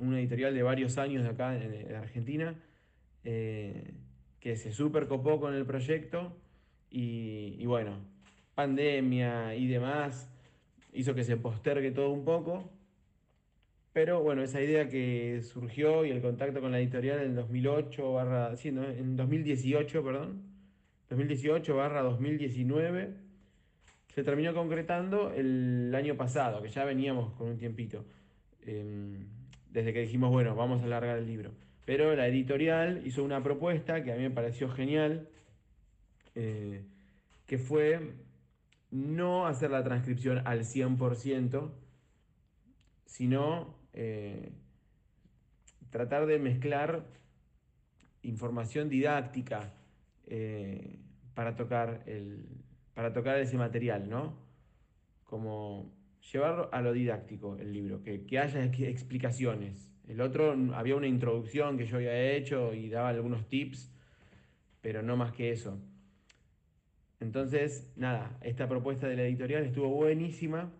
una 0.00 0.18
editorial 0.18 0.54
de 0.54 0.62
varios 0.64 0.98
años 0.98 1.22
de 1.22 1.30
acá 1.30 1.56
en, 1.56 1.94
Argentina, 1.94 2.56
eh, 3.22 3.94
que 4.40 4.56
se 4.56 4.72
super 4.72 5.06
copó 5.06 5.40
con 5.40 5.54
el 5.54 5.64
proyecto 5.64 6.36
y, 6.90 7.64
bueno, 7.66 7.98
pandemia 8.54 9.54
y 9.54 9.68
demás 9.68 10.28
hizo 10.92 11.14
que 11.14 11.22
se 11.22 11.36
postergue 11.36 11.92
todo 11.92 12.10
un 12.10 12.24
poco. 12.24 12.72
Pero 13.92 14.22
bueno, 14.22 14.42
esa 14.42 14.60
idea 14.60 14.88
que 14.88 15.42
surgió 15.42 16.04
y 16.04 16.10
el 16.10 16.20
contacto 16.22 16.60
con 16.60 16.72
la 16.72 16.78
editorial 16.80 17.20
en 17.20 17.34
2008 17.34 18.12
barra, 18.12 18.56
sí, 18.56 18.68
en 18.68 19.16
2018, 19.16 20.04
perdón, 20.04 20.47
2018 21.08 21.74
barra 21.74 22.02
2019, 22.02 23.14
se 24.14 24.22
terminó 24.22 24.54
concretando 24.54 25.32
el 25.32 25.94
año 25.94 26.16
pasado, 26.16 26.62
que 26.62 26.68
ya 26.68 26.84
veníamos 26.84 27.32
con 27.34 27.48
un 27.48 27.56
tiempito. 27.56 28.04
Em, 28.62 29.26
desde 29.70 29.92
que 29.92 30.00
dijimos, 30.00 30.30
bueno, 30.30 30.54
vamos 30.54 30.82
a 30.82 30.84
alargar 30.84 31.18
el 31.18 31.26
libro. 31.26 31.52
Pero 31.84 32.14
la 32.14 32.26
editorial 32.26 33.02
hizo 33.06 33.24
una 33.24 33.42
propuesta 33.42 34.02
que 34.02 34.12
a 34.12 34.16
mí 34.16 34.22
me 34.22 34.30
pareció 34.30 34.68
genial, 34.68 35.28
eh, 36.34 36.84
que 37.46 37.58
fue 37.58 38.14
no 38.90 39.46
hacer 39.46 39.70
la 39.70 39.82
transcripción 39.84 40.46
al 40.46 40.64
100%, 40.64 41.70
sino 43.06 43.74
eh, 43.94 44.52
tratar 45.90 46.26
de 46.26 46.38
mezclar 46.38 47.06
información 48.22 48.88
didáctica 48.88 49.72
eh, 50.30 50.98
para, 51.34 51.56
tocar 51.56 52.02
el, 52.06 52.46
para 52.94 53.12
tocar 53.12 53.38
ese 53.38 53.56
material, 53.56 54.08
¿no? 54.08 54.36
Como 55.24 55.92
llevarlo 56.32 56.68
a 56.72 56.82
lo 56.82 56.92
didáctico 56.92 57.56
el 57.56 57.72
libro, 57.72 58.02
que, 58.02 58.24
que 58.24 58.38
haya 58.38 58.64
explicaciones. 58.64 59.90
El 60.06 60.20
otro 60.20 60.56
había 60.74 60.96
una 60.96 61.06
introducción 61.06 61.76
que 61.76 61.86
yo 61.86 61.96
había 61.96 62.32
hecho 62.32 62.74
y 62.74 62.88
daba 62.88 63.10
algunos 63.10 63.46
tips, 63.48 63.92
pero 64.80 65.02
no 65.02 65.16
más 65.16 65.32
que 65.32 65.50
eso. 65.50 65.78
Entonces, 67.20 67.92
nada, 67.96 68.38
esta 68.42 68.68
propuesta 68.68 69.08
de 69.08 69.16
la 69.16 69.22
editorial 69.22 69.64
estuvo 69.64 69.88
buenísima, 69.88 70.70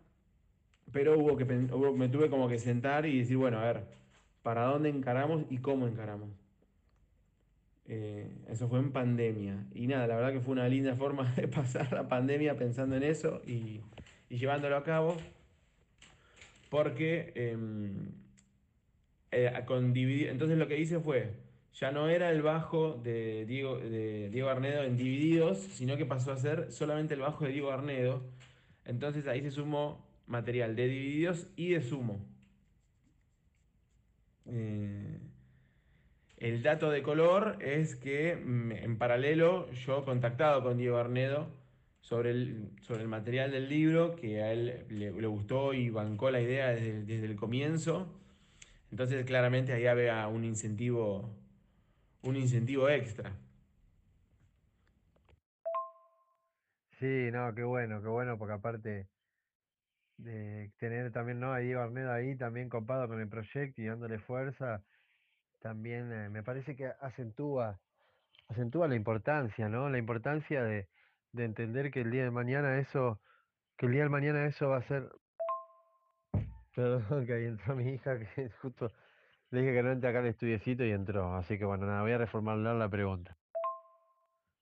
pero 0.93 1.19
hubo 1.19 1.37
que, 1.37 1.45
me 1.45 2.09
tuve 2.09 2.31
como 2.31 2.49
que 2.49 2.59
sentar 2.59 3.07
y 3.07 3.19
decir, 3.19 3.37
bueno, 3.37 3.59
a 3.59 3.65
ver, 3.65 3.87
¿para 4.43 4.65
dónde 4.65 4.89
encaramos 4.89 5.45
y 5.51 5.59
cómo 5.59 5.87
encaramos? 5.87 6.31
Eh, 7.89 8.31
eso 8.49 8.69
fue 8.69 8.79
en 8.81 8.93
pandemia. 8.93 9.67
Y 9.75 9.87
nada, 9.87 10.07
la 10.07 10.17
verdad 10.17 10.33
que 10.33 10.41
fue 10.41 10.53
una 10.53 10.69
linda 10.69 10.95
forma 10.95 11.33
de 11.37 11.49
pasar 11.49 11.93
la 11.93 12.07
pandemia 12.07 12.57
pensando 12.57 12.97
en 12.97 13.03
eso 13.03 13.41
y, 13.47 13.81
llevándolo 14.29 14.77
a 14.77 14.85
cabo 14.85 15.17
porque 16.69 17.33
em, 17.35 18.13
eh, 19.31 19.51
con 19.65 19.97
entonces 19.97 20.59
lo 20.59 20.69
que 20.69 20.79
hice 20.79 21.01
fue, 21.01 21.33
ya 21.73 21.93
no 21.93 22.09
era 22.09 22.31
el 22.31 22.43
bajo 22.43 22.93
de 22.93 23.47
Diego, 23.47 23.79
de 23.79 24.29
Diego 24.31 24.51
Arnedo 24.51 24.83
en 24.83 24.99
Divididos, 24.99 25.59
sino 25.59 25.97
que 25.97 26.05
pasó 26.05 26.33
a 26.33 26.37
ser 26.37 26.71
solamente 26.71 27.15
el 27.15 27.21
bajo 27.21 27.47
de 27.47 27.53
Diego 27.53 27.71
Arnedo. 27.71 28.23
Entonces 28.85 29.27
ahí 29.27 29.41
se 29.41 29.51
sumó 29.51 30.07
material 30.27 30.77
de 30.77 30.89
Divididos 30.89 31.49
y 31.57 31.71
de 31.71 31.81
Sumo. 31.81 32.21
Eh, 34.47 35.18
el 36.41 36.63
dato 36.63 36.91
de 36.91 37.03
color 37.03 37.57
es 37.61 37.97
que 37.97 38.37
mm, 38.37 38.73
en 38.73 38.99
paralelo 38.99 39.71
yo 39.73 40.05
contactado 40.05 40.63
con 40.63 40.77
Diego 40.77 40.99
Arnedo 40.99 41.49
sobre 42.01 42.31
el, 42.31 42.71
sobre 42.81 43.03
el 43.03 43.09
material 43.09 43.51
del 43.51 43.69
libro, 43.69 44.15
que 44.17 44.43
a 44.43 44.53
él 44.53 44.87
le, 44.89 45.11
gustó 45.27 45.75
y 45.75 45.91
bancó 45.91 46.31
la 46.31 46.41
idea 46.41 46.69
desde, 46.69 47.25
el 47.25 47.37
comienzo. 47.37 48.15
Entonces 48.91 49.25
claramente 49.27 49.73
ahí 49.73 49.87
había 49.87 50.27
un 50.29 50.45
incentivo, 50.45 51.29
un 52.23 52.37
incentivo 52.37 52.89
extra. 52.89 53.33
Sí, 56.99 57.31
no, 57.33 57.55
qué 57.55 57.63
bueno, 57.63 58.01
qué 58.03 58.09
bueno, 58.09 58.39
porque 58.39 58.55
aparte 58.55 59.09
de 60.17 60.73
tener 60.79 61.13
también 61.13 61.39
¿no? 61.41 61.53
a 61.53 61.59
Diego 61.59 61.81
Arnedo 61.81 62.13
ahí, 62.13 62.37
también 62.37 62.69
copado 62.69 63.07
con 63.07 63.21
el 63.21 63.29
proyecto 63.29 63.83
y 63.83 63.87
dándole 63.87 64.19
fuerza, 64.19 64.83
también 65.61 66.13
eh, 66.13 66.29
me 66.29 66.43
parece 66.43 66.77
que 66.77 66.93
acentúa, 67.01 67.81
acentúa 68.49 68.89
la 68.89 68.95
importancia, 68.95 69.69
¿no? 69.69 69.89
La 69.89 69.99
importancia 69.99 70.63
de, 70.63 70.89
de 71.33 71.45
entender 71.45 71.91
que 71.91 72.03
el 72.03 72.11
día 72.11 72.25
de 72.25 72.31
mañana 72.31 72.79
eso, 72.79 73.21
que 73.77 73.87
el 73.87 73.93
día 73.93 74.03
de 74.05 74.09
mañana 74.09 74.47
eso 74.47 74.69
va 74.69 74.79
a 74.79 74.83
ser. 74.83 75.11
Perdón, 76.75 77.27
que 77.27 77.33
ahí 77.33 77.45
entró 77.47 77.75
mi 77.77 77.91
hija, 77.91 78.19
que 78.35 78.51
justo 78.63 78.91
le 79.51 79.61
dije 79.61 79.73
que 79.73 79.83
no 79.83 79.93
entre 79.93 80.11
acá 80.11 80.19
al 80.19 80.27
estudiecito 80.27 80.85
y 80.85 80.91
entró. 80.91 81.35
Así 81.37 81.59
que 81.59 81.65
bueno, 81.65 81.87
nada, 81.87 82.03
voy 82.03 82.13
a 82.13 82.19
reformular 82.19 82.75
la 82.75 82.89
pregunta. 82.89 83.37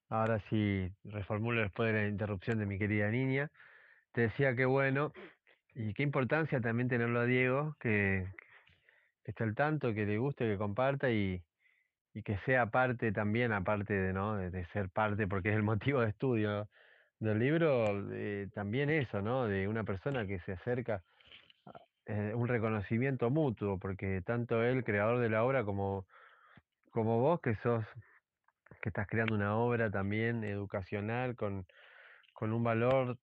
Ahora 0.08 0.38
sí, 0.48 0.92
reformulo 1.04 1.60
después 1.62 1.92
de 1.92 2.02
la 2.02 2.08
interrupción 2.08 2.58
de 2.58 2.66
mi 2.66 2.78
querida 2.78 3.10
niña. 3.10 3.50
Te 4.12 4.22
decía 4.22 4.54
que 4.54 4.64
bueno, 4.64 5.12
y 5.74 5.92
qué 5.94 6.04
importancia 6.04 6.60
también 6.60 6.88
tenerlo 6.88 7.20
a 7.20 7.24
Diego, 7.24 7.76
que, 7.80 8.28
esté 9.30 9.44
al 9.44 9.54
tanto, 9.54 9.94
que 9.94 10.06
le 10.06 10.18
guste, 10.18 10.46
que 10.46 10.56
comparta 10.56 11.10
y, 11.10 11.42
y 12.14 12.22
que 12.22 12.38
sea 12.46 12.66
parte 12.66 13.12
también, 13.12 13.52
aparte 13.52 13.94
de, 13.94 14.12
¿no? 14.12 14.36
de, 14.36 14.64
ser 14.66 14.88
parte, 14.90 15.26
porque 15.26 15.50
es 15.50 15.56
el 15.56 15.62
motivo 15.62 16.00
de 16.00 16.10
estudio 16.10 16.68
del 17.18 17.38
libro, 17.38 17.86
también 18.54 18.90
eso, 18.90 19.22
¿no? 19.22 19.46
De 19.46 19.68
una 19.68 19.84
persona 19.84 20.26
que 20.26 20.38
se 20.40 20.52
acerca, 20.52 21.02
eh, 22.04 22.32
un 22.34 22.46
reconocimiento 22.46 23.30
mutuo, 23.30 23.78
porque 23.78 24.22
tanto 24.22 24.62
él, 24.62 24.84
creador 24.84 25.18
de 25.18 25.30
la 25.30 25.42
obra, 25.44 25.64
como, 25.64 26.06
como 26.90 27.20
vos, 27.20 27.40
que 27.40 27.54
sos, 27.56 27.84
que 28.82 28.90
estás 28.90 29.06
creando 29.08 29.34
una 29.34 29.56
obra 29.56 29.90
también 29.90 30.44
educacional 30.44 31.36
con, 31.36 31.66
con 32.32 32.52
un 32.52 32.62
valor 32.62 33.18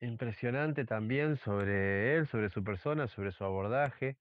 impresionante 0.00 0.84
también 0.84 1.36
sobre 1.38 2.16
él, 2.16 2.26
sobre 2.28 2.50
su 2.50 2.64
persona, 2.64 3.06
sobre 3.08 3.32
su 3.32 3.44
abordaje. 3.44 4.16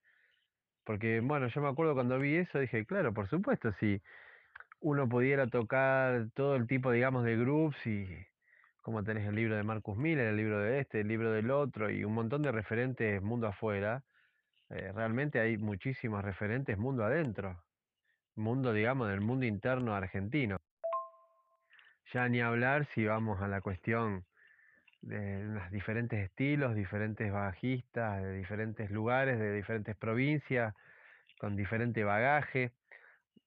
Porque, 0.90 1.20
bueno, 1.20 1.48
yo 1.50 1.62
me 1.62 1.68
acuerdo 1.68 1.94
cuando 1.94 2.18
vi 2.18 2.38
eso, 2.38 2.58
dije, 2.58 2.84
claro, 2.84 3.14
por 3.14 3.30
supuesto, 3.30 3.72
si 3.74 4.02
uno 4.80 5.08
pudiera 5.08 5.46
tocar 5.46 6.30
todo 6.34 6.56
el 6.56 6.66
tipo, 6.66 6.90
digamos, 6.90 7.24
de 7.26 7.38
groups 7.38 7.86
y 7.86 8.08
como 8.82 9.04
tenés 9.04 9.28
el 9.28 9.36
libro 9.36 9.56
de 9.56 9.62
Marcus 9.62 9.96
Miller, 9.96 10.26
el 10.26 10.38
libro 10.38 10.58
de 10.58 10.80
este, 10.80 11.02
el 11.02 11.08
libro 11.08 11.32
del 11.32 11.52
otro 11.52 11.92
y 11.92 12.04
un 12.04 12.16
montón 12.16 12.42
de 12.42 12.52
referentes 12.52 13.22
mundo 13.22 13.46
afuera, 13.46 14.04
eh, 14.72 14.92
realmente 14.92 15.40
hay 15.40 15.60
muchísimos 15.60 16.26
referentes 16.26 16.76
mundo 16.80 17.06
adentro, 17.06 17.64
mundo, 18.34 18.74
digamos, 18.74 19.10
del 19.10 19.22
mundo 19.22 19.46
interno 19.46 19.94
argentino. 19.94 20.58
Ya 22.12 22.28
ni 22.30 22.42
hablar 22.42 22.88
si 22.96 23.06
vamos 23.06 23.44
a 23.44 23.48
la 23.48 23.62
cuestión 23.62 24.26
de 25.02 25.60
diferentes 25.72 26.20
estilos, 26.24 26.76
diferentes 26.76 27.32
bajistas, 27.32 28.22
de 28.22 28.34
diferentes 28.34 28.92
lugares, 28.92 29.40
de 29.40 29.54
diferentes 29.54 29.96
provincias, 29.96 30.74
con 31.40 31.56
diferente 31.56 32.04
bagaje. 32.04 32.72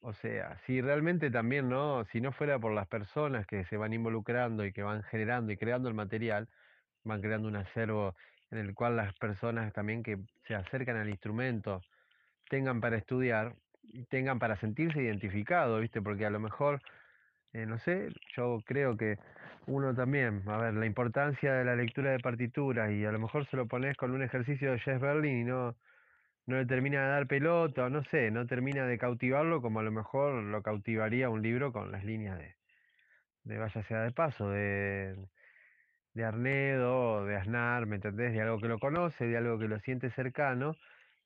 O 0.00 0.12
sea, 0.14 0.59
si 0.66 0.80
realmente 0.80 1.30
también, 1.30 1.68
¿no? 1.68 2.04
Si 2.06 2.21
no 2.21 2.32
fuera 2.32 2.59
por 2.59 2.73
las 2.73 2.88
personas 2.88 3.47
que 3.47 3.64
se 3.66 3.76
van 3.76 3.92
involucrando 3.92 4.64
y 4.64 4.73
que 4.73 4.82
van 4.82 5.02
generando 5.04 5.52
y 5.52 5.56
creando 5.56 5.88
el 5.88 5.94
material, 5.94 6.49
van 7.04 7.21
creando 7.21 7.49
un 7.49 7.56
acervo 7.56 8.16
en 8.50 8.59
el 8.59 8.75
cual 8.75 8.97
las 8.97 9.14
personas 9.14 9.73
también 9.73 10.02
que 10.02 10.18
se 10.47 10.54
acercan 10.54 10.97
al 10.97 11.09
instrumento 11.09 11.82
tengan 12.49 12.80
para 12.80 12.97
estudiar, 12.97 13.54
tengan 14.11 14.38
para 14.38 14.56
sentirse 14.56 15.02
identificados, 15.02 15.80
¿viste? 15.80 16.02
Porque 16.02 16.26
a 16.26 16.30
lo 16.30 16.40
mejor 16.40 16.82
eh, 17.52 17.66
no 17.66 17.78
sé, 17.78 18.09
yo 18.37 18.62
creo 18.66 18.97
que 18.97 19.18
uno 19.66 19.94
también, 19.94 20.42
a 20.49 20.56
ver, 20.59 20.75
la 20.75 20.87
importancia 20.87 21.52
de 21.54 21.64
la 21.64 21.76
lectura 21.76 22.11
de 22.11 22.18
partituras 22.21 22.90
y 22.92 23.04
a 23.04 23.12
lo 23.12 23.18
mejor 23.18 23.47
se 23.47 23.56
lo 23.56 23.66
pones 23.68 23.97
con 23.97 24.12
un 24.12 24.23
ejercicio 24.23 24.73
de 24.73 24.78
Jess 24.78 25.00
Berlin 25.00 25.40
y 25.40 25.44
no, 25.44 25.76
no 26.47 26.56
le 26.56 26.66
termina 26.66 27.02
de 27.04 27.11
dar 27.11 27.26
pelota, 27.26 27.88
no 27.90 28.02
sé, 28.04 28.30
no 28.30 28.47
termina 28.47 28.87
de 28.87 28.99
cautivarlo 28.99 29.62
como 29.62 29.80
a 29.80 29.82
lo 29.82 29.92
mejor 29.92 30.42
lo 30.42 30.62
cautivaría 30.62 31.30
un 31.30 31.42
libro 31.42 31.73
con 31.73 31.92
las 31.92 32.04
líneas 32.04 32.38
de, 32.38 32.56
de 33.44 33.59
Vaya 33.59 33.82
sea 33.85 34.02
de 34.02 34.12
paso, 34.12 34.49
de, 34.50 35.16
de 36.14 36.25
Arnedo, 36.25 37.25
de 37.25 37.37
Aznar, 37.37 37.87
¿me 37.87 37.97
entendés? 37.97 38.32
De 38.32 38.40
algo 38.42 38.61
que 38.61 38.68
lo 38.68 38.78
conoce, 38.78 39.26
de 39.26 39.37
algo 39.37 39.59
que 39.59 39.68
lo 39.68 39.78
siente 39.80 40.11
cercano, 40.11 40.76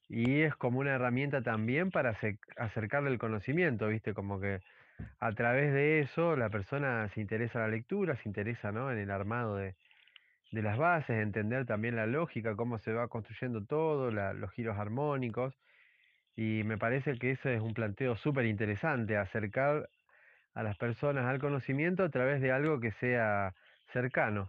y 0.08 0.42
es 0.42 0.54
como 0.56 0.78
una 0.80 0.94
herramienta 0.94 1.42
también 1.42 1.90
para 1.90 2.16
acercarle 2.56 3.10
el 3.10 3.18
conocimiento, 3.18 3.88
¿viste? 3.88 4.14
Como 4.14 4.40
que 4.40 4.60
a 5.18 5.32
través 5.32 5.72
de 5.72 6.00
eso 6.00 6.36
la 6.36 6.48
persona 6.48 7.08
se 7.08 7.20
interesa 7.20 7.58
en 7.58 7.64
la 7.70 7.76
lectura, 7.76 8.16
se 8.16 8.28
interesa 8.28 8.72
¿no? 8.72 8.90
en 8.90 8.98
el 8.98 9.10
armado 9.10 9.56
de, 9.56 9.75
de 10.52 10.62
las 10.62 10.78
bases, 10.78 11.22
entender 11.22 11.66
también 11.66 11.96
la 11.96 12.06
lógica, 12.06 12.56
cómo 12.56 12.78
se 12.78 12.92
va 12.92 13.08
construyendo 13.08 13.64
todo, 13.64 14.10
los 14.10 14.50
giros 14.52 14.78
armónicos. 14.78 15.54
Y 16.36 16.62
me 16.64 16.78
parece 16.78 17.18
que 17.18 17.32
eso 17.32 17.48
es 17.48 17.60
un 17.60 17.75
planteo 17.75 18.16
súper 18.16 18.46
interesante, 18.46 19.16
acercar 19.16 19.88
a 20.54 20.62
las 20.62 20.76
personas 20.76 21.25
al 21.25 21.38
conocimiento 21.38 22.04
a 22.04 22.10
través 22.10 22.40
de 22.40 22.52
algo 22.52 22.78
que 22.78 22.92
sea 22.92 23.54
cercano. 23.92 24.48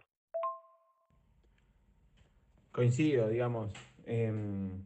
Coincido, 2.71 3.27
digamos. 3.29 3.73
em, 4.05 4.81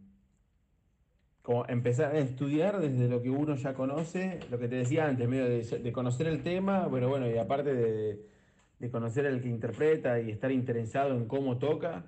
como 1.41 1.65
empezar 1.67 2.15
a 2.15 2.19
estudiar 2.19 2.79
desde 2.79 3.07
lo 3.07 3.21
que 3.21 3.29
uno 3.29 3.55
ya 3.55 3.74
conoce, 3.74 4.39
lo 4.51 4.60
que 4.60 4.67
te 4.67 4.75
decía 4.75 5.07
antes, 5.07 5.27
medio 5.27 5.45
de, 5.45 5.91
conocer 5.91 6.27
el 6.27 6.43
tema, 6.43 6.88
pero 6.91 7.10
bueno, 7.10 7.29
y 7.29 7.38
aparte 7.38 7.74
de, 7.74 8.89
conocer 8.91 9.25
al 9.27 9.41
que 9.41 9.50
interpreta 9.50 10.19
y 10.19 10.31
estar 10.31 10.51
interesado 10.51 11.15
en 11.15 11.25
cómo 11.27 11.57
toca, 11.57 12.05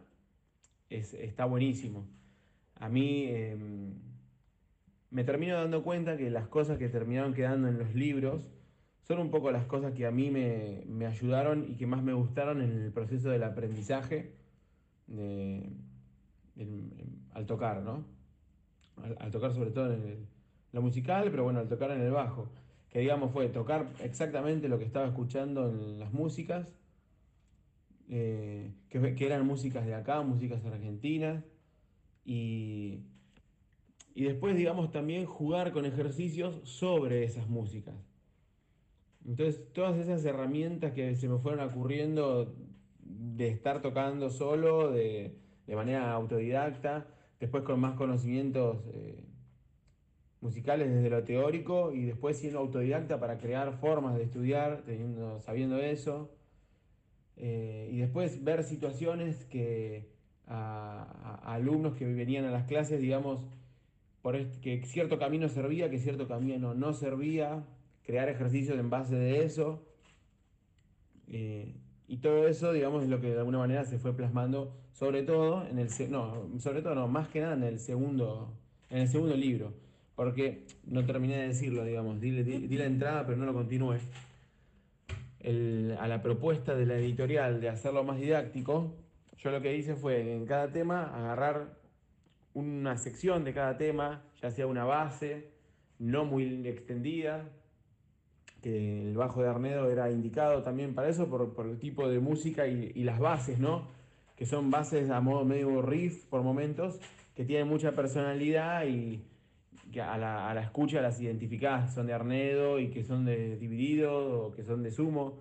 es, 0.90 1.14
está 1.14 1.46
buenísimo. 1.46 2.08
A 2.76 2.90
mí 2.90 3.26
em, 3.28 3.94
me 5.10 5.24
termino 5.24 5.56
dando 5.56 5.84
cuenta 5.84 6.18
que 6.18 6.30
las 6.30 6.48
cosas 6.48 6.78
que 6.78 6.90
terminaron 6.90 7.34
quedando 7.34 7.68
en 7.68 7.78
los 7.80 7.94
libros 7.96 8.52
son 9.04 9.20
un 9.20 9.32
poco 9.32 9.52
las 9.52 9.66
cosas 9.66 9.94
que 9.94 10.06
a 10.06 10.12
mí 10.12 10.32
me, 10.32 11.06
ayudaron 11.06 11.66
y 11.70 11.76
que 11.76 11.86
más 11.86 12.04
me 12.04 12.14
gustaron 12.14 12.62
en 12.62 12.72
el 12.72 12.92
proceso 12.92 13.30
del 13.30 13.44
aprendizaje 13.44 14.34
al 17.34 17.46
tocar, 17.46 17.82
¿no? 17.82 18.06
Al, 19.20 19.32
tocar 19.32 19.54
sobre 19.54 19.72
todo 19.72 19.94
en 19.94 20.04
el- 20.08 20.28
musical, 20.82 21.30
pero 21.30 21.44
bueno, 21.44 21.60
al 21.60 21.68
tocar 21.70 21.92
en 21.92 22.02
el 22.02 22.12
bajo. 22.12 22.50
Que 22.90 23.00
digamos 23.00 23.32
fue 23.32 23.48
tocar 23.50 23.88
exactamente 24.04 24.68
lo 24.70 24.80
que 24.80 24.86
estaba 24.86 25.08
escuchando 25.08 25.70
en 25.70 26.00
las 26.00 26.12
músicas, 26.14 26.74
eh, 28.10 28.72
que, 28.90 29.16
que 29.16 29.26
eran 29.26 29.46
músicas 29.46 29.86
de 29.86 29.96
acá, 29.96 30.22
músicas 30.22 30.66
argentinas, 30.66 31.44
y, 32.26 33.00
y 34.16 34.24
después, 34.24 34.56
digamos, 34.56 34.92
también 34.92 35.26
jugar 35.26 35.72
con 35.74 35.86
ejercicios 35.86 36.62
sobre 36.64 37.24
esas 37.24 37.48
músicas. 37.50 37.96
Entonces, 39.26 39.72
todas 39.74 39.98
esas 39.98 40.24
herramientas 40.26 40.92
que 40.94 41.16
se 41.16 41.30
me 41.30 41.38
fueron 41.40 41.62
ocurriendo 41.68 42.54
de 43.00 43.48
estar 43.50 43.82
tocando 43.82 44.30
solo, 44.30 44.92
de, 44.92 45.38
de 45.66 45.76
manera 45.76 46.12
autodidacta, 46.12 47.08
después 47.44 47.66
con 47.66 47.78
más 47.78 47.96
conocimientos 47.96 48.82
eh, 48.94 49.22
musicales 50.40 50.90
desde 50.90 51.10
lo 51.10 51.26
teórico 51.26 51.92
y 51.92 52.06
después 52.06 52.38
siendo 52.38 52.60
autodidacta 52.60 53.20
para 53.20 53.38
crear 53.38 53.78
formas 53.80 54.16
de 54.16 54.24
estudiar, 54.24 54.84
teniendo, 54.86 55.42
sabiendo 55.42 55.78
eso. 55.78 56.32
Eh, 57.36 57.90
y 57.92 57.98
después 57.98 58.42
ver 58.46 58.64
situaciones 58.64 59.44
que 59.44 60.10
a, 60.48 61.42
alumnos 61.44 61.96
que 61.96 62.06
venían 62.06 62.46
a 62.46 62.52
las 62.52 62.64
clases, 62.64 63.02
digamos, 63.02 63.42
por 64.22 64.38
que 64.62 64.82
cierto 64.86 65.20
camino 65.20 65.50
servía, 65.50 65.90
que 65.90 66.00
cierto 66.00 66.30
camino 66.30 66.74
no 66.74 66.94
servía, 66.94 67.66
crear 68.04 68.30
ejercicios 68.30 68.80
en 68.80 68.90
base 68.90 69.16
de 69.16 69.44
eso. 69.44 69.86
eh, 71.28 71.76
y 72.08 72.18
todo 72.18 72.48
eso, 72.48 72.74
digamos, 72.74 73.04
es 73.04 73.10
lo 73.10 73.20
que 73.22 73.32
de 73.32 73.40
alguna 73.40 73.60
manera 73.60 73.86
se 73.86 73.98
fue 73.98 74.14
plasmando, 74.16 74.74
sobre 74.92 75.24
todo 75.24 75.66
en 75.68 75.80
el, 75.80 75.90
no, 76.10 76.48
sobre 76.60 76.82
todo 76.82 76.96
no, 76.96 77.08
más 77.08 77.28
que 77.30 77.42
nada 77.42 77.54
en 77.56 77.64
el 77.64 77.80
segundo, 77.80 78.52
en 78.90 79.00
el 79.00 79.08
segundo 79.08 79.36
libro, 79.36 79.74
porque 80.16 80.66
no 80.86 81.06
terminé 81.06 81.38
de 81.38 81.48
decirlo, 81.48 81.84
digamos, 81.84 82.20
di, 82.22 82.32
di- 82.44 82.68
di 82.68 82.78
la 82.78 82.86
entrada, 82.86 83.26
pero 83.26 83.38
no 83.38 83.46
lo 83.46 83.54
continué. 83.54 84.00
El- 85.40 85.98
a 86.00 86.08
la 86.08 86.22
propuesta 86.22 86.76
de 86.76 86.86
la 86.86 86.96
editorial 86.96 87.60
de 87.60 87.70
hacerlo 87.70 88.04
más 88.04 88.20
didáctico, 88.20 88.94
yo 89.40 89.52
lo 89.52 89.62
que 89.62 89.76
hice 89.76 89.96
fue 89.96 90.36
en 90.36 90.46
cada 90.46 90.72
tema 90.72 91.04
agarrar 91.14 91.74
una 92.54 92.98
sección 92.98 93.44
de 93.44 93.54
cada 93.54 93.78
tema, 93.78 94.24
ya 94.42 94.52
sea 94.52 94.68
una 94.68 94.86
base, 94.86 95.50
no 96.00 96.24
muy 96.24 96.66
extendida, 96.68 97.50
que 98.64 99.10
el 99.10 99.16
bajo 99.16 99.44
de 99.44 99.50
Arnedo 99.50 99.92
era 99.92 100.10
indicado 100.10 100.64
también 100.64 100.96
para 100.96 101.10
eso, 101.10 101.28
por, 101.28 101.54
por 101.54 101.68
el 101.68 101.78
tipo 101.78 102.08
de 102.08 102.20
música 102.20 102.66
y, 102.66 102.94
y 102.96 103.04
las 103.04 103.20
bases, 103.20 103.60
¿no? 103.60 103.90
Que 104.38 104.46
son 104.46 104.72
bases 104.72 105.10
a 105.10 105.20
modo 105.20 105.44
medio 105.44 105.82
riff 105.82 106.26
por 106.26 106.42
momentos, 106.42 107.00
que 107.36 107.44
tienen 107.44 107.68
mucha 107.68 107.92
personalidad 107.92 108.88
y 108.88 109.22
que 109.92 110.02
a 110.02 110.18
la, 110.18 110.50
a 110.50 110.54
la 110.54 110.62
escucha 110.62 111.02
las 111.02 111.20
identificás, 111.20 111.94
son 111.94 112.08
de 112.08 112.14
Arnedo 112.14 112.80
y 112.80 112.90
que 112.90 113.04
son 113.04 113.26
de 113.26 113.58
Dividido 113.58 114.48
o 114.48 114.52
que 114.54 114.64
son 114.64 114.82
de 114.82 114.92
Sumo. 114.92 115.40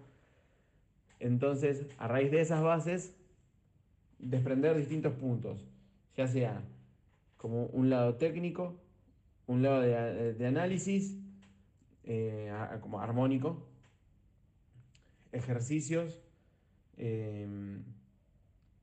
Entonces, 1.21 1.87
a 1.99 2.09
raíz 2.09 2.33
de 2.33 2.41
esas 2.41 2.61
bases, 2.61 3.17
desprender 4.19 4.77
distintos 4.77 5.15
puntos, 5.15 5.65
ya 6.17 6.27
sea 6.27 6.61
como 7.37 7.67
un 7.67 7.89
lado 7.89 8.17
técnico, 8.17 8.75
un 9.47 9.63
lado 9.63 9.81
de, 9.81 10.35
de 10.35 10.47
análisis, 10.47 11.22
eh, 12.05 12.53
como 12.81 13.01
armónico, 13.01 13.67
ejercicios 15.33 16.21
eh, 16.97 17.47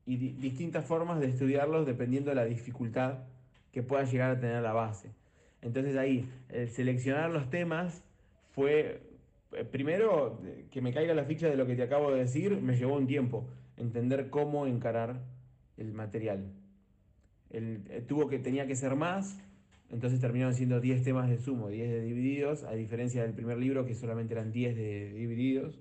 y 0.06 0.18
di- 0.18 0.34
distintas 0.34 0.86
formas 0.86 1.20
de 1.20 1.28
estudiarlos 1.28 1.86
dependiendo 1.86 2.30
de 2.32 2.36
la 2.36 2.46
dificultad 2.46 3.20
que 3.72 3.84
pueda 3.84 4.04
llegar 4.04 4.32
a 4.32 4.40
tener 4.40 4.62
la 4.64 4.74
base. 4.74 5.12
Entonces 5.62 5.96
ahí, 5.96 6.30
el 6.50 6.70
seleccionar 6.70 7.30
los 7.30 7.50
temas 7.50 8.04
fue, 8.52 9.04
eh, 9.52 9.66
primero, 9.66 10.42
que 10.72 10.82
me 10.82 10.94
caiga 10.94 11.14
la 11.14 11.26
ficha 11.26 11.48
de 11.48 11.58
lo 11.58 11.68
que 11.68 11.76
te 11.76 11.84
acabo 11.84 12.12
de 12.12 12.20
decir, 12.22 12.60
me 12.62 12.76
llevó 12.76 12.96
un 12.96 13.08
tiempo 13.08 13.46
entender 13.78 14.30
cómo 14.30 14.66
encarar 14.66 15.22
el 15.78 15.94
material. 15.94 16.52
Eh, 17.52 18.04
tuvo 18.08 18.28
que, 18.28 18.40
tenía 18.40 18.68
que 18.68 18.76
ser 18.76 18.96
más, 18.96 19.38
entonces 19.92 20.20
terminaron 20.20 20.54
siendo 20.54 20.80
10 20.82 21.04
temas 21.04 21.30
de 21.30 21.38
sumo, 21.40 21.70
10 21.70 21.90
de 21.90 22.02
divididos, 22.02 22.64
a 22.64 22.74
diferencia 22.74 23.24
del 23.24 23.34
primer 23.34 23.58
libro 23.58 23.86
que 23.86 23.96
solamente 23.96 24.34
eran 24.34 24.52
10 24.52 24.76
de 24.76 25.14
divididos. 25.14 25.80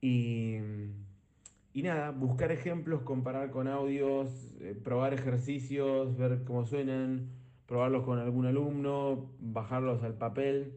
Y, 0.00 1.82
nada, 1.82 2.10
buscar 2.10 2.50
ejemplos, 2.52 3.02
comparar 3.02 3.50
con 3.50 3.68
audios, 3.68 4.56
eh, 4.60 4.74
probar 4.82 5.14
ejercicios, 5.14 6.16
ver 6.16 6.42
cómo 6.44 6.64
suenan, 6.64 7.30
probarlos 7.66 8.04
con 8.04 8.18
algún 8.18 8.46
alumno, 8.46 9.30
bajarlos 9.40 10.02
al 10.02 10.14
papel, 10.14 10.74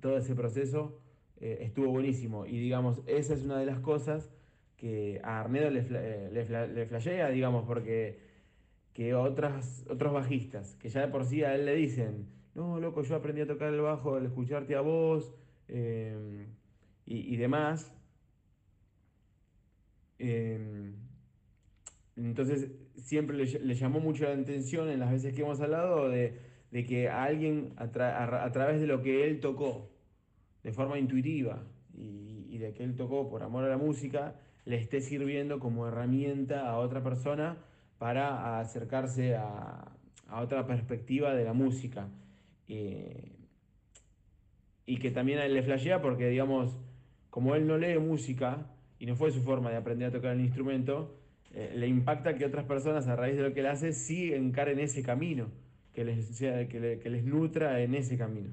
todo 0.00 0.16
ese 0.18 0.34
proceso 0.34 0.98
eh, 1.40 1.58
estuvo 1.62 1.88
buenísimo. 1.90 2.46
Y 2.46 2.58
digamos, 2.58 3.02
esa 3.06 3.34
es 3.34 3.42
una 3.44 3.58
de 3.58 3.66
las 3.66 3.80
cosas 3.80 4.30
que 4.76 5.20
a 5.22 5.40
Arnedo 5.40 5.70
le, 5.70 5.82
fla- 5.84 6.02
eh, 6.02 6.30
le 6.74 6.86
flashea, 6.86 7.28
digamos, 7.30 7.64
porque 7.66 8.18
que 8.94 9.14
otras, 9.14 9.84
otros 9.88 10.12
bajistas, 10.12 10.76
que 10.76 10.88
ya 10.88 11.00
de 11.02 11.08
por 11.08 11.24
sí 11.24 11.42
a 11.44 11.54
él 11.54 11.64
le 11.66 11.74
dicen, 11.74 12.28
no, 12.54 12.78
loco, 12.80 13.02
yo 13.02 13.16
aprendí 13.16 13.40
a 13.42 13.46
tocar 13.46 13.72
el 13.72 13.80
bajo 13.80 14.16
al 14.16 14.26
escucharte 14.26 14.74
a 14.76 14.80
vos 14.82 15.34
eh, 15.68 16.46
y, 17.06 17.36
demás. 17.36 17.92
Eh, 20.18 20.92
entonces 22.16 22.70
siempre 22.96 23.36
le, 23.36 23.44
ll- 23.44 23.60
le 23.60 23.74
llamó 23.74 24.00
mucho 24.00 24.24
la 24.24 24.34
atención 24.34 24.88
en 24.90 25.00
las 25.00 25.10
veces 25.10 25.34
que 25.34 25.42
hemos 25.42 25.60
hablado 25.60 26.08
de, 26.08 26.38
de 26.70 26.84
que 26.84 27.08
a 27.08 27.24
alguien 27.24 27.72
a, 27.76 27.86
tra- 27.86 28.14
a 28.16 28.26
ra- 28.26 28.44
a 28.44 28.52
través 28.52 28.80
de 28.80 28.86
lo 28.86 29.02
que 29.02 29.26
él 29.26 29.40
tocó, 29.40 29.90
de 30.62 30.72
forma 30.72 30.98
intuitiva, 30.98 31.64
y 31.94 32.58
de 32.58 32.72
que 32.74 32.84
él 32.84 32.96
tocó 32.96 33.28
por 33.30 33.42
amor 33.42 33.64
a 33.64 33.68
la 33.68 33.78
música, 33.78 34.36
le 34.64 34.76
esté 34.76 35.00
sirviendo 35.00 35.58
como 35.58 35.88
herramienta 35.88 36.68
a 36.68 36.78
otra 36.78 37.02
persona 37.02 37.56
para 38.02 38.58
acercarse 38.58 39.36
a, 39.36 39.86
otra 40.32 40.66
perspectiva 40.66 41.36
de 41.36 41.44
la 41.44 41.52
música. 41.52 42.08
Eh, 42.66 43.30
y 44.84 44.96
que 44.96 45.12
también 45.12 45.38
a 45.38 45.46
él 45.46 45.54
le 45.54 45.62
flashea 45.62 46.02
porque, 46.02 46.26
digamos, 46.28 46.76
como 47.30 47.54
él 47.54 47.64
no 47.68 47.78
lee 47.78 48.00
música 48.00 48.66
y 48.98 49.06
no 49.06 49.14
fue 49.14 49.30
su 49.30 49.40
forma 49.40 49.70
de 49.70 49.76
aprender 49.76 50.08
a 50.08 50.10
tocar 50.10 50.32
el 50.32 50.40
instrumento, 50.40 51.16
eh, 51.52 51.74
le 51.76 51.86
impacta 51.86 52.34
que 52.34 52.44
otras 52.44 52.64
personas 52.64 53.06
a 53.06 53.14
raíz 53.14 53.36
de 53.36 53.44
lo 53.44 53.54
que 53.54 53.60
él 53.60 53.66
hace 53.66 53.92
sí 53.92 54.34
encaren 54.34 54.80
ese 54.80 55.04
camino, 55.04 55.52
que 55.94 56.04
les, 56.04 57.24
nutra 57.24 57.82
en 57.82 57.94
ese 57.94 58.18
camino. 58.18 58.50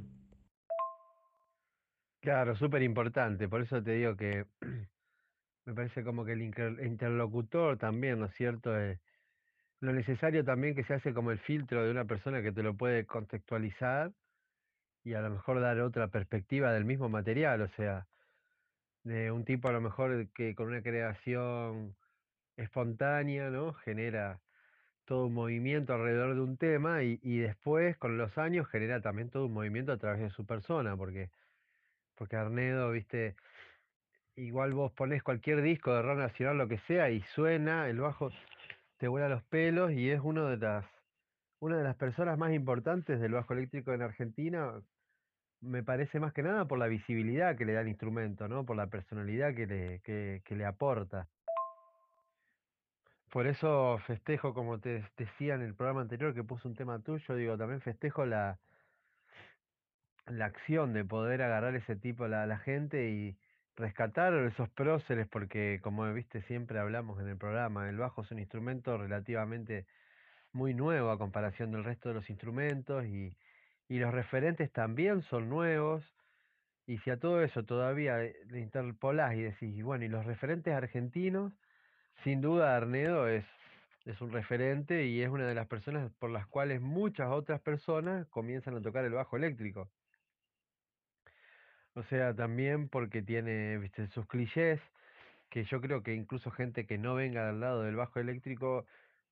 Claro, 2.19 2.55
súper 2.55 2.83
importante. 2.83 3.49
Por 3.49 3.63
eso 3.63 3.81
te 3.81 3.93
digo 3.93 4.15
que 4.15 4.45
me 5.65 5.73
parece 5.73 6.03
como 6.03 6.23
que 6.23 6.33
el 6.33 6.43
inter- 6.43 6.85
interlocutor 6.85 7.79
también, 7.79 8.19
¿no 8.19 8.27
es 8.27 8.35
cierto? 8.35 8.79
Eh, 8.79 8.99
lo 9.81 9.93
necesario 9.93 10.43
también 10.43 10.75
que 10.75 10.83
se 10.83 10.93
hace 10.93 11.13
como 11.13 11.31
el 11.31 11.39
filtro 11.39 11.83
de 11.83 11.91
una 11.91 12.05
persona 12.05 12.41
que 12.41 12.51
te 12.51 12.63
lo 12.63 12.75
puede 12.75 13.05
contextualizar 13.05 14.11
y 15.03 15.13
a 15.13 15.21
lo 15.21 15.29
mejor 15.29 15.61
dar 15.61 15.79
otra 15.79 16.09
perspectiva 16.09 16.73
del 16.73 16.85
mismo 16.85 17.09
material. 17.09 17.61
O 17.61 17.69
sea, 17.69 18.07
de 19.03 19.31
un 19.31 19.45
tipo 19.45 19.69
a 19.69 19.71
lo 19.71 19.81
mejor 19.81 20.27
que 20.33 20.55
con 20.55 20.67
una 20.67 20.81
creación 20.81 21.95
espontánea, 22.57 23.49
¿no? 23.49 23.73
Genera 23.73 24.41
todo 25.05 25.27
un 25.27 25.33
movimiento 25.33 25.93
alrededor 25.93 26.35
de 26.35 26.41
un 26.41 26.57
tema 26.57 27.03
y, 27.03 27.19
y 27.23 27.39
después 27.39 27.97
con 27.97 28.17
los 28.17 28.37
años 28.37 28.67
genera 28.67 29.01
también 29.01 29.29
todo 29.29 29.45
un 29.47 29.53
movimiento 29.53 29.91
a 29.93 29.97
través 29.97 30.21
de 30.21 30.29
su 30.29 30.45
persona, 30.45 30.95
porque, 30.97 31.31
porque 32.15 32.35
Arnedo, 32.35 32.91
viste, 32.91 33.35
igual 34.35 34.73
vos 34.73 34.91
ponés 34.91 35.23
cualquier 35.23 35.61
disco 35.61 35.93
de 35.95 36.01
rock 36.01 36.19
nacional, 36.19 36.57
lo 36.57 36.67
que 36.67 36.79
sea, 36.79 37.09
y 37.09 37.21
suena, 37.21 37.89
el 37.89 37.99
bajo 37.99 38.29
te 38.99 39.07
vuela 39.07 39.29
los 39.29 39.43
pelos 39.45 39.91
y 39.91 40.11
es 40.11 40.19
uno 40.21 40.45
de 40.45 40.57
las 40.57 40.85
una 41.59 41.77
de 41.77 41.83
las 41.83 41.95
personas 41.95 42.37
más 42.37 42.53
importantes 42.53 43.19
del 43.19 43.33
bajo 43.33 43.53
eléctrico 43.53 43.91
en 43.93 44.01
Argentina, 44.01 44.81
me 45.61 45.83
parece 45.83 46.19
más 46.19 46.31
que 46.33 46.43
nada 46.43 46.65
por 46.65 46.79
la 46.79 46.87
visibilidad 46.87 47.57
que 47.57 47.65
le 47.65 47.73
da 47.73 47.81
el 47.81 47.89
instrumento, 47.89 48.47
¿no? 48.47 48.65
Por 48.65 48.77
la 48.77 48.87
personalidad 48.87 49.53
que 49.53 49.67
le, 49.67 49.99
que, 50.01 50.41
que 50.45 50.55
le 50.55 50.65
aporta. 50.65 51.27
Por 53.29 53.45
eso 53.45 53.99
festejo, 54.07 54.53
como 54.53 54.79
te 54.79 55.03
decía 55.17 55.55
en 55.55 55.61
el 55.61 55.75
programa 55.75 56.01
anterior 56.01 56.33
que 56.33 56.43
puse 56.43 56.67
un 56.67 56.75
tema 56.75 56.99
tuyo, 56.99 57.35
digo, 57.35 57.57
también 57.57 57.81
festejo 57.81 58.25
la, 58.25 58.57
la 60.27 60.45
acción 60.45 60.93
de 60.93 61.03
poder 61.03 61.41
agarrar 61.41 61.75
ese 61.75 61.95
tipo 61.95 62.23
a 62.23 62.29
la, 62.29 62.45
la 62.47 62.57
gente 62.57 63.09
y 63.09 63.37
rescatar 63.79 64.33
esos 64.33 64.69
próceres, 64.69 65.27
porque 65.27 65.79
como 65.81 66.11
viste 66.13 66.41
siempre 66.43 66.79
hablamos 66.79 67.19
en 67.21 67.29
el 67.29 67.37
programa, 67.37 67.89
el 67.89 67.97
bajo 67.97 68.21
es 68.21 68.31
un 68.31 68.39
instrumento 68.39 68.97
relativamente 68.97 69.85
muy 70.51 70.73
nuevo 70.73 71.11
a 71.11 71.17
comparación 71.17 71.71
del 71.71 71.85
resto 71.85 72.09
de 72.09 72.15
los 72.15 72.29
instrumentos 72.29 73.05
y, 73.05 73.35
los 73.89 74.13
referentes 74.13 74.71
también 74.71 75.23
son 75.23 75.49
nuevos. 75.49 76.03
Y 76.85 76.99
si 76.99 77.09
a 77.09 77.17
todo 77.19 77.43
eso 77.43 77.63
todavía 77.63 78.23
eh, 78.23 78.35
le 78.49 78.59
interpolás 78.59 79.35
y 79.35 79.41
decís, 79.41 79.83
bueno, 79.83 80.05
y 80.05 80.09
los 80.09 80.25
referentes 80.25 80.73
argentinos, 80.75 81.53
sin 82.23 82.41
duda 82.41 82.75
Arnedo 82.75 83.27
es 83.27 83.45
un 84.21 84.31
referente 84.31 85.05
y 85.05 85.21
es 85.23 85.29
una 85.29 85.47
de 85.47 85.55
las 85.55 85.67
personas 85.67 86.11
por 86.19 86.29
las 86.29 86.45
cuales 86.47 86.81
muchas 86.81 87.29
otras 87.31 87.61
personas 87.61 88.27
comienzan 88.27 88.75
a 88.75 88.81
tocar 88.81 89.05
el 89.05 89.13
bajo 89.13 89.37
eléctrico. 89.37 89.89
O 91.99 92.03
sea, 92.03 92.33
también 92.33 92.87
porque 92.87 93.21
tiene, 93.21 93.91
sus 94.13 94.25
clichés, 94.25 94.79
que 95.49 95.65
yo 95.65 95.81
creo 95.81 96.01
que 96.01 96.13
incluso 96.13 96.49
gente 96.49 96.85
que 96.85 96.97
no 96.97 97.13
venga 97.13 97.47
del 97.47 97.59
lado 97.59 97.83
del 97.83 97.97
bajo 97.97 98.21
eléctrico 98.21 98.85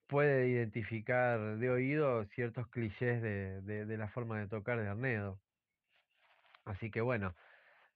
puede 0.08 0.50
identificar 0.50 1.60
de 1.60 1.70
oído 1.70 2.26
ciertos 2.36 2.68
clichés 2.68 3.22
de, 3.22 3.62
de, 3.62 3.86
de 3.86 3.98
la 3.98 4.10
forma 4.10 4.38
de 4.38 4.48
tocar 4.48 4.82
de 4.82 4.90
Arnedo. 4.90 5.40
Así 6.66 6.92
que 6.92 7.00
bueno, 7.00 7.34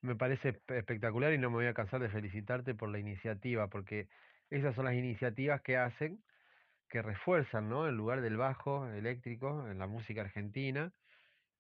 me 0.02 0.16
parece 0.16 0.54
espe- 0.54 0.78
espectacular 0.78 1.34
y 1.34 1.38
no 1.38 1.50
me 1.50 1.58
voy 1.58 1.66
a 1.66 1.74
cansar 1.74 2.00
de 2.00 2.08
felicitarte 2.08 2.74
por 2.74 2.88
la 2.88 3.00
iniciativa, 3.00 3.68
porque 3.68 4.08
esas 4.50 4.74
son 4.74 4.86
las 4.86 4.94
iniciativas 4.94 5.60
que 5.64 5.76
hacen, 5.76 6.24
que 6.88 7.02
refuerzan, 7.02 7.68
¿no? 7.68 7.88
el 7.88 7.96
lugar 7.96 8.22
del 8.22 8.38
bajo 8.38 8.88
eléctrico 8.88 9.68
en 9.68 9.80
la 9.80 9.88
música 9.88 10.22
argentina 10.22 10.94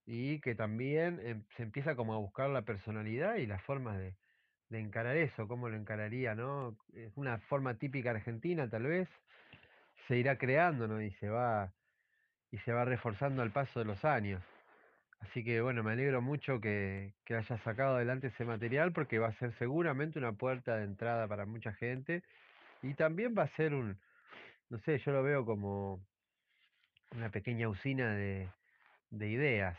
y 0.05 0.39
que 0.41 0.55
también 0.55 1.19
em, 1.23 1.43
se 1.57 1.63
empieza 1.63 1.95
como 1.95 2.13
a 2.13 2.17
buscar 2.17 2.49
la 2.49 2.63
personalidad 2.63 3.35
y 3.37 3.47
las 3.47 3.63
formas 3.63 3.97
de, 3.97 4.15
de 4.69 4.79
encarar 4.79 5.17
eso, 5.17 5.47
cómo 5.47 5.69
lo 5.69 5.77
encararía, 5.77 6.35
¿no? 6.35 6.77
Es 6.93 7.11
una 7.15 7.39
forma 7.39 7.77
típica 7.77 8.11
argentina, 8.11 8.69
tal 8.69 8.83
vez, 8.83 9.09
se 10.07 10.17
irá 10.17 10.37
creando, 10.37 10.87
¿no? 10.87 11.01
Y 11.01 11.11
se 11.13 11.29
va, 11.29 11.73
y 12.51 12.57
se 12.59 12.73
va 12.73 12.85
reforzando 12.85 13.41
al 13.41 13.51
paso 13.51 13.79
de 13.79 13.85
los 13.85 14.05
años. 14.05 14.43
Así 15.19 15.43
que 15.43 15.61
bueno, 15.61 15.83
me 15.83 15.91
alegro 15.93 16.21
mucho 16.21 16.59
que, 16.61 17.13
que 17.25 17.35
hayas 17.35 17.61
sacado 17.61 17.95
adelante 17.97 18.27
ese 18.27 18.45
material 18.45 18.91
porque 18.93 19.19
va 19.19 19.27
a 19.29 19.39
ser 19.39 19.53
seguramente 19.59 20.19
una 20.19 20.33
puerta 20.33 20.77
de 20.77 20.85
entrada 20.85 21.27
para 21.27 21.45
mucha 21.45 21.73
gente 21.73 22.23
y 22.81 22.95
también 22.95 23.35
va 23.37 23.43
a 23.43 23.55
ser 23.55 23.73
un, 23.73 23.99
no 24.69 24.79
sé, 24.79 24.99
yo 24.99 25.11
lo 25.11 25.23
veo 25.23 25.45
como 25.45 26.05
una 27.11 27.29
pequeña 27.29 27.69
usina 27.69 28.15
de, 28.15 28.49
de 29.11 29.29
ideas, 29.29 29.77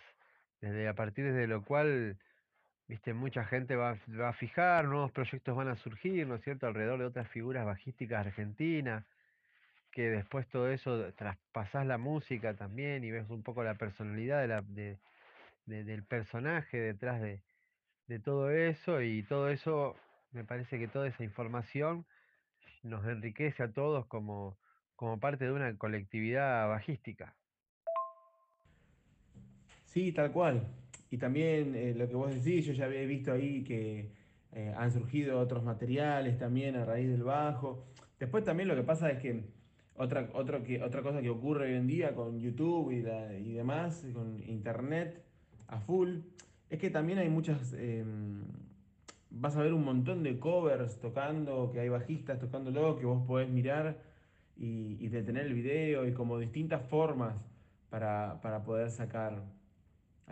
desde 0.62 0.88
a 0.88 0.94
partir 0.94 1.30
de 1.32 1.46
lo 1.48 1.64
cual, 1.64 2.16
viste, 2.88 3.12
mucha 3.12 3.44
gente 3.44 3.76
va, 3.76 3.98
a 4.26 4.32
fijar, 4.32 4.86
nuevos 4.86 5.10
proyectos 5.12 5.56
van 5.56 5.68
a 5.68 5.76
surgir, 5.76 6.26
¿no 6.26 6.36
es 6.36 6.42
cierto?, 6.42 6.66
alrededor 6.66 7.00
de 7.00 7.06
otras 7.06 7.28
figuras 7.28 7.66
bajísticas 7.66 8.26
argentinas, 8.26 9.04
que 9.90 10.08
después 10.08 10.48
todo 10.48 10.70
eso 10.70 11.12
traspasás 11.14 11.84
la 11.84 11.98
música 11.98 12.54
también 12.54 13.04
y 13.04 13.10
ves 13.10 13.28
un 13.28 13.42
poco 13.42 13.64
la 13.64 13.74
personalidad 13.74 14.64
del 15.66 16.04
personaje 16.04 16.78
detrás 16.78 17.20
de, 17.20 17.42
de 18.06 18.20
todo 18.20 18.50
eso 18.50 19.02
y 19.02 19.24
todo 19.24 19.50
eso, 19.50 19.96
me 20.30 20.44
parece 20.44 20.78
que 20.78 20.88
toda 20.88 21.08
esa 21.08 21.24
información 21.24 22.06
nos 22.84 23.04
enriquece 23.06 23.64
a 23.64 23.72
todos 23.72 24.06
como, 24.06 24.56
como 24.94 25.18
parte 25.18 25.44
de 25.44 25.52
una 25.52 25.76
colectividad 25.76 26.68
bajística. 26.68 27.34
Sí, 29.92 30.10
tal 30.12 30.32
cual. 30.32 30.66
Y 31.10 31.18
también 31.18 31.74
eh, 31.76 31.94
lo 31.94 32.08
que 32.08 32.14
vos 32.14 32.34
decís, 32.34 32.64
yo 32.64 32.72
ya 32.72 32.86
había 32.86 33.02
visto 33.04 33.30
ahí 33.30 33.62
que 33.62 34.10
eh, 34.52 34.72
han 34.74 34.90
surgido 34.90 35.38
otros 35.38 35.62
materiales 35.62 36.38
también 36.38 36.76
a 36.76 36.86
raíz 36.86 37.10
del 37.10 37.24
bajo. 37.24 37.84
Después 38.18 38.42
también 38.42 38.70
lo 38.70 38.74
que 38.74 38.84
pasa 38.84 39.10
es 39.10 39.20
que 39.20 39.44
otra, 39.94 40.30
otro 40.32 40.62
que, 40.62 40.82
otra 40.82 41.02
cosa 41.02 41.20
que 41.20 41.28
ocurre 41.28 41.66
hoy 41.66 41.74
en 41.74 41.86
día 41.86 42.14
con 42.14 42.40
YouTube 42.40 42.90
y, 42.90 43.02
demás, 43.52 44.06
con 44.14 44.42
internet 44.48 45.22
a 45.66 45.78
full, 45.78 46.20
es 46.70 46.78
que 46.78 46.88
también 46.88 47.18
hay 47.18 47.28
muchas... 47.28 47.74
em, 47.74 48.44
vas 49.28 49.56
a 49.56 49.62
ver 49.62 49.74
un 49.74 49.84
montón 49.84 50.22
de 50.22 50.38
covers 50.38 51.00
tocando, 51.00 51.70
que 51.70 51.80
hay 51.80 51.90
bajistas 51.90 52.38
tocándolo, 52.38 52.98
que 52.98 53.04
vos 53.04 53.26
podés 53.26 53.50
mirar 53.50 53.98
y, 54.56 54.96
y 55.00 55.08
detener 55.08 55.44
el 55.46 55.54
video 55.54 56.08
y 56.08 56.14
como 56.14 56.38
distintas 56.38 56.82
formas 56.82 57.34
para, 57.90 58.40
para 58.40 58.64
poder 58.64 58.90
sacar 58.90 59.42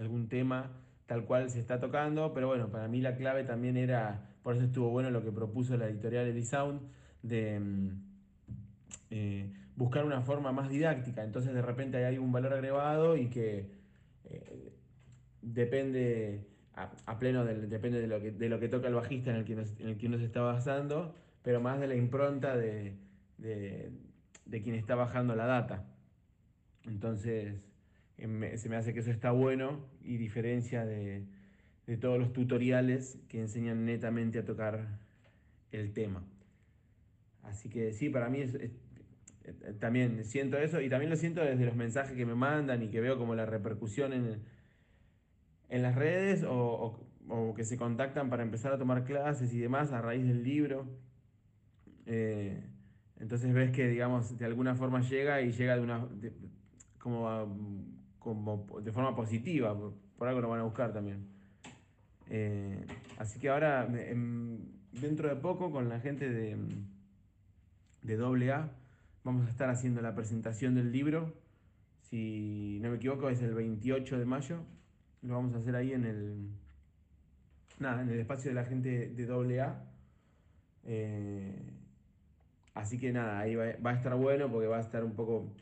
algún 0.01 0.29
tema 0.29 0.71
tal 1.07 1.25
cual 1.25 1.51
se 1.51 1.61
está 1.61 1.81
tocando, 1.81 2.33
pero 2.33 2.47
bueno, 2.49 2.69
para 2.71 2.89
mí 2.89 3.01
la 3.01 3.17
clave 3.17 3.45
también 3.45 3.77
era, 3.77 4.29
por 4.43 4.55
eso 4.55 4.65
estuvo 4.65 4.91
bueno 4.91 5.11
lo 5.11 5.23
que 5.23 5.33
propuso 5.33 5.77
la 5.77 5.87
editorial 5.89 6.27
Elisound, 6.27 6.81
de 7.23 7.61
mm, 7.61 7.89
eh, 9.11 9.53
buscar 9.77 10.05
una 10.05 10.23
forma 10.23 10.53
más 10.53 10.69
didáctica, 10.69 11.25
entonces 11.25 11.53
de 11.53 11.63
repente 11.63 12.05
hay 12.05 12.19
un 12.19 12.33
valor 12.33 12.53
agregado 12.55 13.17
y 13.17 13.29
que 13.29 13.71
eh, 14.25 14.73
depende 15.43 16.47
a, 17.07 17.19
pleno 17.19 17.45
depende 17.45 18.01
de 18.01 18.07
lo, 18.07 18.21
que, 18.21 18.31
de 18.31 18.49
lo 18.49 18.59
que 18.61 18.69
toca 18.69 18.89
el 18.89 18.95
bajista 18.95 19.31
en 19.31 19.37
el 19.37 19.45
que, 19.45 19.57
nos- 19.57 19.79
en 19.81 19.89
el 19.89 19.99
que 19.99 20.07
uno 20.07 20.19
se 20.19 20.25
está 20.25 20.41
basando, 20.41 21.15
pero 21.43 21.61
más 21.61 21.81
de 21.81 21.89
la 21.89 21.95
impronta 21.95 22.57
de, 22.57 22.97
de, 23.39 23.91
quien 24.63 24.75
está 24.75 24.95
bajando 24.95 25.35
la 25.35 25.47
data. 25.47 25.85
Entonces, 26.87 27.55
se 28.57 28.69
me 28.69 28.77
hace 28.77 28.93
que 28.95 29.01
eso 29.01 29.11
está 29.11 29.31
bueno 29.33 29.81
y 30.03 30.17
diferencia 30.17 30.85
de, 30.85 31.25
de 31.87 31.97
todos 31.97 32.19
los 32.19 32.33
tutoriales 32.33 33.19
que 33.29 33.41
enseñan 33.41 33.85
netamente 33.85 34.39
a 34.39 34.45
tocar 34.45 34.99
el 35.73 35.93
tema. 35.93 36.25
Así 37.43 37.69
que 37.69 37.93
sí, 37.93 38.09
para 38.11 38.29
mí 38.29 38.41
eh, 38.43 38.71
también 39.81 40.25
siento 40.25 40.59
eso 40.59 40.81
y 40.81 40.89
también 40.89 41.11
lo 41.11 41.17
siento 41.17 41.41
desde 41.43 41.65
los 41.65 41.77
mensajes 41.77 42.17
que 42.17 42.27
me 42.27 42.35
mandan 42.35 42.83
y 42.83 42.89
que 42.91 43.01
veo 43.01 43.19
como 43.19 43.35
la 43.35 43.47
repercusión 43.47 44.13
en, 44.13 44.43
en 45.69 45.83
las 45.83 45.95
redes 45.95 46.43
o, 46.45 47.01
o- 47.29 47.55
que 47.55 47.65
se 47.65 47.77
contactan 47.77 48.29
para 48.31 48.43
empezar 48.43 48.73
a 48.73 48.79
tomar 48.79 49.05
clases 49.05 49.55
y 49.55 49.61
demás 49.61 49.93
a 49.93 50.03
raíz 50.03 50.27
del 50.27 50.43
libro. 50.43 50.87
Eh, 52.07 52.63
entonces 53.19 53.53
ves 53.53 53.71
que, 53.71 53.87
digamos, 53.89 54.37
de 54.39 54.45
alguna 54.47 54.75
forma 54.75 55.01
llega 55.01 55.41
y 55.43 55.53
llega 55.53 55.77
de 55.77 55.83
una, 55.83 56.09
como, 56.99 57.29
como 58.21 58.67
de 58.81 58.93
forma 58.93 59.17
positiva, 59.17 59.77
por, 60.17 60.29
algo 60.29 60.41
lo 60.41 60.51
van 60.51 60.61
a 60.61 60.65
buscar 60.65 60.93
también. 60.93 61.27
Eh, 62.29 62.87
así 63.19 63.41
que 63.41 63.49
ahora, 63.49 63.89
em, 63.93 64.59
dentro 64.93 65.29
de 65.29 65.37
poco, 65.37 65.73
con 65.73 65.89
la 65.89 65.99
gente 65.99 66.31
de, 66.31 66.57
de 68.03 68.17
doble 68.17 68.53
A, 68.53 68.71
vamos 69.25 69.47
a 69.47 69.51
estar 69.51 69.69
haciendo 69.71 70.01
la 70.03 70.15
presentación 70.15 70.75
del 70.75 70.93
libro. 70.93 71.35
Si 72.11 72.79
no 72.83 72.91
me 72.91 72.97
equivoco, 72.97 73.29
es 73.31 73.43
el 73.43 73.55
28 73.55 74.19
de 74.19 74.25
mayo. 74.27 74.59
Lo 75.23 75.35
vamos 75.35 75.55
a 75.55 75.59
hacer 75.59 75.75
ahí 75.75 75.93
en 75.93 76.05
el, 76.05 76.51
nada, 77.79 78.03
en 78.03 78.11
el 78.11 78.21
espacio 78.21 78.51
de 78.51 78.55
la 78.55 78.65
gente 78.65 79.09
de 79.09 79.27
doble 79.27 79.61
A. 79.61 79.83
Eh, 80.85 81.73
así 82.75 82.99
que 82.99 83.13
nada, 83.13 83.41
ahí 83.41 83.55
va, 83.55 83.67
va 83.85 83.91
a 83.91 83.95
estar 83.95 84.15
bueno 84.15 84.51
porque 84.51 84.67
va 84.67 84.79
a 84.79 84.81
estar 84.81 85.05
un 85.05 85.15
poco 85.15 85.53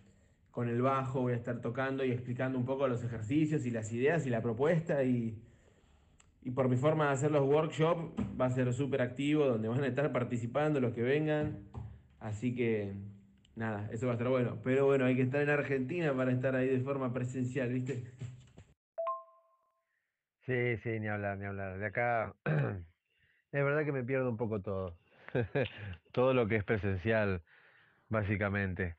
con 0.58 0.68
el 0.68 0.82
bajo, 0.82 1.20
voy 1.20 1.34
a 1.34 1.36
estar 1.36 1.60
tocando 1.60 2.04
y 2.04 2.10
explicando 2.10 2.58
un 2.58 2.64
poco 2.64 2.88
los 2.88 3.04
ejercicios 3.04 3.64
y 3.64 3.70
las 3.70 3.92
ideas 3.92 4.26
y 4.26 4.30
la 4.30 4.42
propuesta 4.42 5.04
y, 5.04 5.40
y 6.42 6.50
por 6.50 6.68
mi 6.68 6.76
forma 6.76 7.06
de 7.06 7.12
hacer 7.12 7.30
los 7.30 7.46
workshops 7.46 8.20
va 8.36 8.46
a 8.46 8.50
ser 8.50 8.72
súper 8.72 9.02
activo 9.02 9.46
donde 9.46 9.68
van 9.68 9.84
a 9.84 9.86
estar 9.86 10.10
participando 10.10 10.80
los 10.80 10.94
que 10.94 11.02
vengan. 11.02 11.60
Así 12.18 12.56
que 12.56 12.92
nada, 13.54 13.88
eso 13.92 14.06
va 14.06 14.14
a 14.14 14.16
estar 14.16 14.28
bueno. 14.28 14.58
Pero 14.64 14.86
bueno, 14.86 15.04
hay 15.04 15.14
que 15.14 15.22
estar 15.22 15.40
en 15.40 15.50
Argentina 15.50 16.12
para 16.12 16.32
estar 16.32 16.56
ahí 16.56 16.66
de 16.66 16.80
forma 16.80 17.12
presencial, 17.12 17.72
¿viste? 17.72 18.02
Sí, 20.40 20.76
sí, 20.78 20.98
ni 20.98 21.06
hablar, 21.06 21.38
ni 21.38 21.44
hablar. 21.44 21.78
De 21.78 21.86
acá, 21.86 22.34
es 22.44 23.64
verdad 23.64 23.84
que 23.84 23.92
me 23.92 24.02
pierdo 24.02 24.28
un 24.28 24.36
poco 24.36 24.60
todo. 24.60 24.98
Todo 26.10 26.34
lo 26.34 26.48
que 26.48 26.56
es 26.56 26.64
presencial, 26.64 27.42
básicamente. 28.08 28.96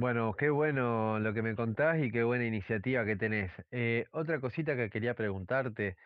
Bueno, 0.00 0.32
qué 0.34 0.48
bueno 0.48 1.18
lo 1.18 1.34
que 1.34 1.42
me 1.42 1.56
contás 1.56 1.98
y 1.98 2.12
qué 2.12 2.22
buena 2.22 2.44
iniciativa 2.44 3.04
que 3.04 3.16
tenés. 3.16 3.50
Eh, 3.72 4.06
otra 4.12 4.38
cosita 4.40 4.76
que 4.76 4.90
quería 4.90 5.14
preguntarte, 5.14 5.96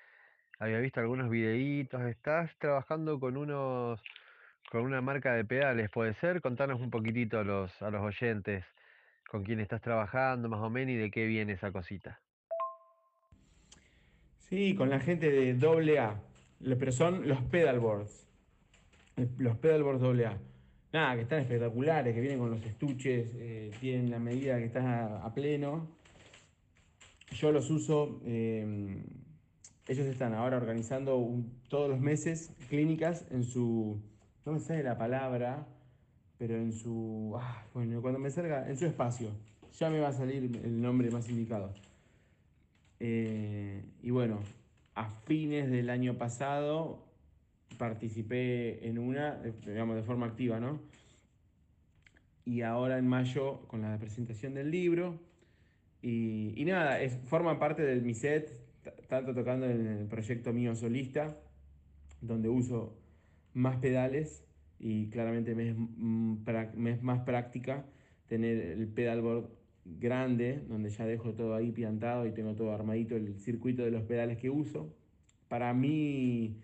había 0.58 0.78
visto 0.78 1.00
algunos 1.00 1.28
videitos, 1.28 2.00
estás 2.06 2.50
trabajando 2.56 3.20
con 3.20 3.36
unos, 3.36 4.00
con 4.70 4.80
una 4.84 5.02
marca 5.02 5.34
de 5.34 5.44
pedales, 5.44 5.90
¿puede 5.90 6.14
ser? 6.14 6.40
Contanos 6.40 6.80
un 6.80 6.88
poquitito 6.88 7.38
a 7.38 7.44
los, 7.44 7.82
a 7.82 7.90
los 7.90 8.00
oyentes 8.00 8.64
con 9.28 9.44
quién 9.44 9.60
estás 9.60 9.82
trabajando 9.82 10.48
más 10.48 10.60
o 10.60 10.70
menos 10.70 10.94
y 10.94 10.96
de 10.96 11.10
qué 11.10 11.26
viene 11.26 11.52
esa 11.52 11.70
cosita. 11.70 12.18
Sí, 14.38 14.74
con 14.74 14.88
la 14.88 15.00
gente 15.00 15.30
de 15.30 15.52
AA, 15.52 16.18
pero 16.78 16.92
son 16.92 17.28
los 17.28 17.42
pedalboards. 17.42 18.26
Los 19.36 19.58
pedalboards 19.58 20.02
AA. 20.02 20.38
Nada, 20.92 21.14
que 21.16 21.22
están 21.22 21.40
espectaculares, 21.40 22.14
que 22.14 22.20
vienen 22.20 22.38
con 22.38 22.50
los 22.50 22.62
estuches, 22.66 23.30
eh, 23.36 23.70
tienen 23.80 24.10
la 24.10 24.18
medida 24.18 24.58
que 24.58 24.66
estás 24.66 24.84
a, 24.84 25.32
pleno. 25.34 25.88
Yo 27.30 27.50
los 27.50 27.70
uso, 27.70 28.20
eh, 28.26 29.02
ellos 29.88 30.06
están 30.06 30.34
ahora 30.34 30.58
organizando 30.58 31.26
todos 31.68 31.88
los 31.88 31.98
meses 31.98 32.54
clínicas 32.68 33.24
en 33.30 33.42
su, 33.42 34.02
no 34.44 34.52
me 34.52 34.60
sale 34.60 34.82
la 34.82 34.98
palabra, 34.98 35.66
pero 36.36 36.56
en 36.56 36.74
su, 36.74 37.38
ah, 37.40 37.64
bueno, 37.72 38.02
cuando 38.02 38.18
me 38.18 38.30
salga, 38.30 38.68
en 38.68 38.76
su 38.76 38.84
espacio, 38.84 39.30
ya 39.78 39.88
me 39.88 39.98
va 39.98 40.08
a 40.08 40.12
salir 40.12 40.60
el 40.62 40.82
nombre 40.82 41.10
más 41.10 41.26
indicado. 41.30 41.72
Eh, 43.00 43.82
y 44.02 44.10
bueno, 44.10 44.40
a 44.94 45.08
fines 45.08 45.70
del 45.70 45.88
año 45.88 46.18
pasado 46.18 47.11
participé 47.74 48.86
en 48.86 48.98
una, 48.98 49.40
digamos, 49.66 49.96
de 49.96 50.02
forma 50.02 50.26
activa, 50.26 50.60
¿no? 50.60 50.80
Y 52.44 52.62
ahora 52.62 52.98
en 52.98 53.06
mayo 53.06 53.66
con 53.68 53.82
la 53.82 53.98
presentación 53.98 54.54
del 54.54 54.70
libro. 54.70 55.20
Y, 56.02 56.62
nada, 56.66 57.00
es, 57.00 57.16
forma 57.26 57.58
parte 57.58 57.82
de 57.82 58.00
mi 58.00 58.14
set, 58.14 58.50
tanto 59.08 59.34
tocando 59.34 59.66
en 59.66 59.86
el 59.86 60.06
proyecto 60.06 60.52
mío 60.52 60.74
solista, 60.74 61.36
donde 62.20 62.48
uso 62.48 62.98
más 63.54 63.76
pedales 63.76 64.44
y 64.78 65.08
claramente 65.10 65.54
me 65.54 65.70
es, 65.70 65.76
mm, 65.76 66.38
más 67.02 67.20
práctica 67.20 67.84
tener 68.26 68.56
el 68.56 68.88
pedalboard 68.88 69.50
grande, 69.84 70.62
donde 70.68 70.90
ya 70.90 71.06
dejo 71.06 71.34
todo 71.34 71.54
ahí 71.54 71.70
piantado 71.70 72.26
y 72.26 72.32
tengo 72.32 72.54
todo 72.54 72.72
armadito, 72.72 73.16
el 73.16 73.38
circuito 73.38 73.84
de 73.84 73.90
los 73.90 74.02
pedales 74.02 74.38
que 74.38 74.50
uso. 74.50 74.94
Para 75.48 75.74
mí, 75.74 76.56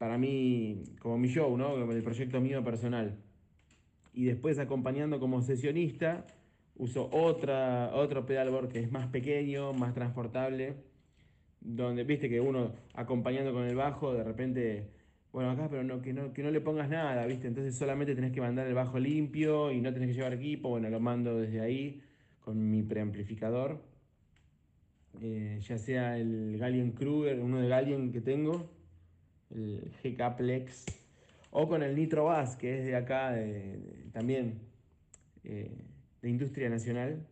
para 0.00 0.16
mí, 0.16 0.82
como 0.98 1.18
mi 1.18 1.28
show, 1.28 1.54
¿no? 1.58 1.72
Como 1.72 1.92
el 1.92 2.02
proyecto 2.02 2.40
mío 2.40 2.64
personal. 2.64 3.18
Y 4.14 4.24
después 4.24 4.58
acompañando 4.58 5.20
como 5.20 5.42
sesionista, 5.42 6.24
uso 6.74 7.10
otra, 7.12 7.90
otro 7.92 8.24
pedalboard 8.24 8.70
que 8.70 8.78
es 8.80 8.90
más 8.90 9.08
pequeño, 9.08 9.74
más 9.74 9.92
transportable, 9.92 10.76
donde 11.60 12.04
viste 12.04 12.30
que 12.30 12.40
uno 12.40 12.72
acompañando 12.94 13.52
con 13.52 13.64
el 13.64 13.76
bajo, 13.76 14.14
de 14.14 14.24
repente 14.24 14.88
bueno, 15.32 15.50
acá, 15.50 15.68
pero 15.68 15.84
no, 15.84 16.00
que, 16.00 16.14
no, 16.14 16.32
que 16.32 16.42
no 16.42 16.50
le 16.50 16.62
pongas 16.62 16.88
nada, 16.88 17.26
¿viste? 17.26 17.46
Entonces 17.46 17.76
solamente 17.76 18.14
tenés 18.14 18.32
que 18.32 18.40
mandar 18.40 18.66
el 18.66 18.72
bajo 18.74 18.98
limpio 18.98 19.70
y 19.70 19.82
no 19.82 19.92
tenés 19.92 20.08
que 20.08 20.14
llevar 20.14 20.32
equipo. 20.32 20.70
Bueno, 20.70 20.88
lo 20.88 20.98
mando 20.98 21.36
desde 21.36 21.60
ahí 21.60 22.02
con 22.40 22.70
mi 22.70 22.82
preamplificador. 22.82 23.82
Eh, 25.20 25.58
ya 25.60 25.76
sea 25.76 26.16
el 26.16 26.56
Galien 26.58 26.92
Kruger, 26.92 27.38
uno 27.38 27.60
de 27.60 27.68
Galien 27.68 28.12
que 28.12 28.22
tengo, 28.22 28.79
el 29.54 29.92
GK 30.02 30.36
Plex, 30.36 30.86
o 31.50 31.68
con 31.68 31.82
el 31.82 31.96
Nitro 31.96 32.24
Bass, 32.24 32.56
que 32.56 32.78
es 32.78 32.84
de 32.84 32.96
acá, 32.96 33.34
también 34.12 34.60
eh, 35.44 35.84
de 36.22 36.30
Industria 36.30 36.68
Nacional, 36.68 37.26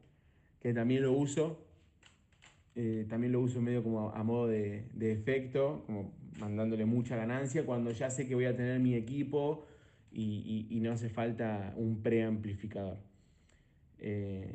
que 0.60 0.72
también 0.72 1.02
lo 1.02 1.12
uso. 1.12 1.64
Eh, 2.74 3.06
también 3.08 3.32
lo 3.32 3.40
uso 3.40 3.60
medio 3.60 3.82
como 3.82 4.10
a, 4.10 4.22
modo 4.22 4.46
de, 4.46 4.84
de 4.94 5.12
efecto, 5.12 5.82
como 5.86 6.12
mandándole 6.38 6.84
mucha 6.84 7.16
ganancia 7.16 7.66
cuando 7.66 7.90
ya 7.90 8.08
sé 8.08 8.26
que 8.26 8.34
voy 8.34 8.44
a 8.44 8.56
tener 8.56 8.78
mi 8.78 8.94
equipo 8.94 9.66
y, 10.12 10.78
no 10.80 10.92
hace 10.92 11.08
falta 11.08 11.74
un 11.76 12.02
preamplificador. 12.02 12.98
Eh, 13.98 14.54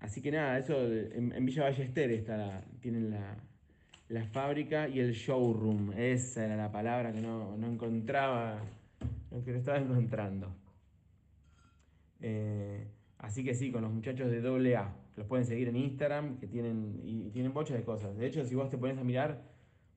así 0.00 0.20
que 0.20 0.30
nada, 0.30 0.58
eso 0.58 0.74
en, 0.92 1.44
Villa 1.44 1.64
Ballester 1.64 2.10
está 2.10 2.64
tienen 2.80 3.10
la, 3.10 3.36
fábrica 4.22 4.88
y 4.88 5.00
el 5.00 5.12
showroom. 5.12 5.92
Esa 5.96 6.44
era 6.44 6.56
la 6.56 6.70
palabra 6.70 7.12
que 7.12 7.20
no, 7.20 7.56
encontraba, 7.56 8.62
que 9.44 9.50
no 9.50 9.58
estaba 9.58 9.78
encontrando. 9.78 10.54
Eh, 12.20 12.86
así 13.18 13.42
que 13.42 13.54
sí, 13.54 13.72
con 13.72 13.82
los 13.82 13.92
muchachos 13.92 14.30
de 14.30 14.38
AA, 14.38 14.94
que 15.14 15.20
los 15.20 15.26
pueden 15.26 15.44
seguir 15.44 15.68
en 15.68 15.76
Instagram, 15.76 16.38
que 16.38 16.46
tienen, 16.46 17.00
y 17.02 17.30
tienen 17.30 17.52
de 17.52 17.82
cosas. 17.84 18.16
De 18.16 18.26
hecho, 18.26 18.44
si 18.44 18.54
vos 18.54 18.70
te 18.70 18.78
pones 18.78 18.98
a 18.98 19.04
mirar, 19.04 19.42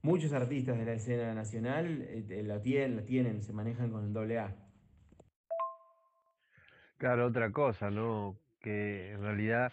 muchos 0.02 0.34
artistas 0.34 0.78
de 0.78 0.86
la 0.86 0.94
escena 0.94 1.34
nacional 1.34 2.02
eh, 2.08 2.44
lo, 2.44 2.62
tienen, 2.62 3.06
tienen, 3.06 3.42
se 3.42 3.54
manejan 3.54 3.92
con 3.92 4.06
el 4.06 4.14
doble 4.14 4.40
A. 4.40 4.56
Claro, 6.98 7.28
otra 7.28 7.52
cosa, 7.52 7.92
¿no? 7.92 8.40
Que 8.60 9.12
en 9.12 9.22
realidad 9.22 9.72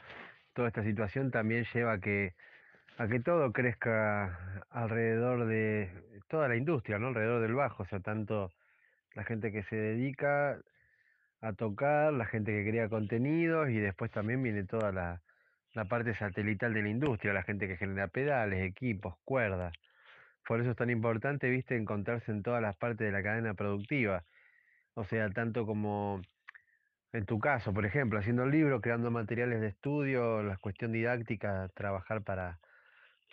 toda 0.53 0.69
esta 0.69 0.83
situación 0.83 1.31
también 1.31 1.65
lleva 1.73 1.95
a 1.95 2.01
que, 2.01 2.35
a 2.97 3.09
que 3.09 3.21
todo 3.21 3.53
crezca 3.53 4.65
alrededor 4.71 5.47
de 5.47 5.91
toda 6.29 6.49
la 6.49 6.57
industria, 6.57 6.99
¿no? 6.99 7.09
Alrededor 7.09 7.43
del 7.43 7.55
bajo, 7.55 7.83
o 7.83 7.87
sea, 7.87 8.01
tanto 8.01 8.53
la 9.15 9.25
gente 9.25 9.53
que 9.53 9.63
se 9.65 9.77
dedica 9.77 10.59
a 11.41 11.53
tocar, 11.53 12.13
la 12.13 12.27
gente 12.27 12.53
que 12.53 12.71
crea 12.71 12.89
contenidos 12.89 13.69
y 13.71 13.79
después 13.79 14.11
también 14.11 14.43
viene 14.43 14.65
toda 14.65 14.93
la, 14.93 15.23
la 15.75 15.85
parte 15.87 16.15
satelital 16.15 16.73
de 16.75 16.83
la 16.83 16.89
industria, 16.89 17.33
la 17.33 17.43
gente 17.43 17.69
que 17.69 17.77
genera 17.77 18.09
pedales, 18.09 18.63
equipos, 18.63 19.17
cuerdas. 19.25 19.73
Por 20.47 20.61
eso 20.61 20.71
es 20.71 20.77
tan 20.77 20.91
importante, 20.91 21.49
viste, 21.49 21.77
encontrarse 21.77 22.31
en 22.31 22.43
todas 22.43 22.63
las 22.63 22.77
partes 22.77 23.07
de 23.07 23.13
la 23.13 23.23
cadena 23.23 23.55
productiva. 23.55 24.25
O 24.95 25.05
sea, 25.05 25.29
tanto 25.31 25.67
como 25.67 26.23
en 27.13 27.27
tu 27.27 27.39
caso, 27.39 27.73
por 27.73 27.87
ejemplo, 27.87 28.19
haciendo 28.19 28.45
el 28.45 28.51
libro, 28.51 28.81
creando 28.81 29.11
materiales 29.11 29.61
de 29.61 29.69
estudio, 29.69 30.43
la 30.43 30.57
cuestión 30.59 30.93
didáctica, 30.93 31.69
trabajar 31.75 32.23
para, 32.23 32.59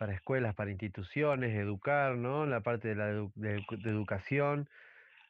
para 0.01 0.13
escuelas, 0.13 0.55
para 0.55 0.71
instituciones, 0.71 1.55
educar, 1.55 2.15
¿no? 2.15 2.47
La 2.47 2.61
parte 2.61 2.87
de 2.87 2.95
la 2.95 3.09
educación, 3.85 4.67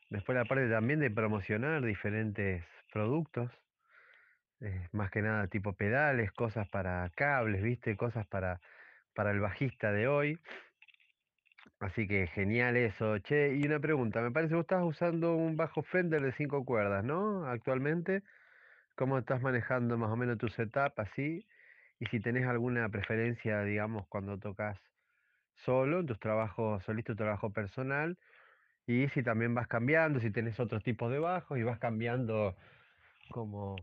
después 0.09 0.37
la 0.37 0.45
parte 0.45 0.69
también 0.69 1.01
de 1.01 1.11
promocionar 1.11 1.83
diferentes 1.83 2.63
productos, 2.93 3.51
eh, 4.61 4.87
más 4.93 5.11
que 5.11 5.23
nada 5.23 5.47
tipo 5.47 5.73
pedales, 5.73 6.31
cosas 6.31 6.69
para 6.69 7.11
cables, 7.17 7.61
¿viste? 7.61 7.97
Cosas 7.97 8.25
para, 8.27 8.61
para 9.13 9.31
el 9.31 9.41
bajista 9.41 9.91
de 9.91 10.07
hoy. 10.07 10.39
Así 11.81 12.07
que 12.07 12.27
genial 12.27 12.77
eso. 12.77 13.19
Che, 13.19 13.53
y 13.53 13.65
una 13.65 13.81
pregunta, 13.81 14.21
me 14.21 14.31
parece 14.31 14.51
que 14.51 14.55
vos 14.55 14.63
estás 14.63 14.83
usando 14.83 15.35
un 15.35 15.57
bajo 15.57 15.83
Fender 15.83 16.21
de 16.21 16.31
cinco 16.31 16.63
cuerdas, 16.63 17.03
¿no? 17.03 17.45
Actualmente, 17.45 18.23
¿cómo 18.95 19.17
estás 19.17 19.41
manejando 19.41 19.97
más 19.97 20.11
o 20.11 20.15
menos 20.15 20.37
tu 20.37 20.47
setup 20.47 20.97
así? 20.97 21.45
Y 22.01 22.07
si 22.07 22.19
tenés 22.19 22.47
alguna 22.47 22.89
preferencia, 22.89 23.61
digamos, 23.61 24.07
cuando 24.07 24.39
tocas 24.39 24.79
solo, 25.53 25.99
en 25.99 26.07
tus 26.07 26.19
trabajos, 26.19 26.83
solista 26.83 27.13
tu 27.13 27.17
trabajo 27.17 27.51
personal, 27.51 28.17
y 28.87 29.07
si 29.09 29.21
también 29.21 29.53
vas 29.53 29.67
cambiando, 29.67 30.19
si 30.19 30.31
tenés 30.31 30.59
otros 30.59 30.83
tipos 30.83 31.11
de 31.11 31.19
bajos 31.19 31.59
y 31.59 31.63
vas 31.63 31.77
cambiando 31.77 32.55
como 33.29 33.75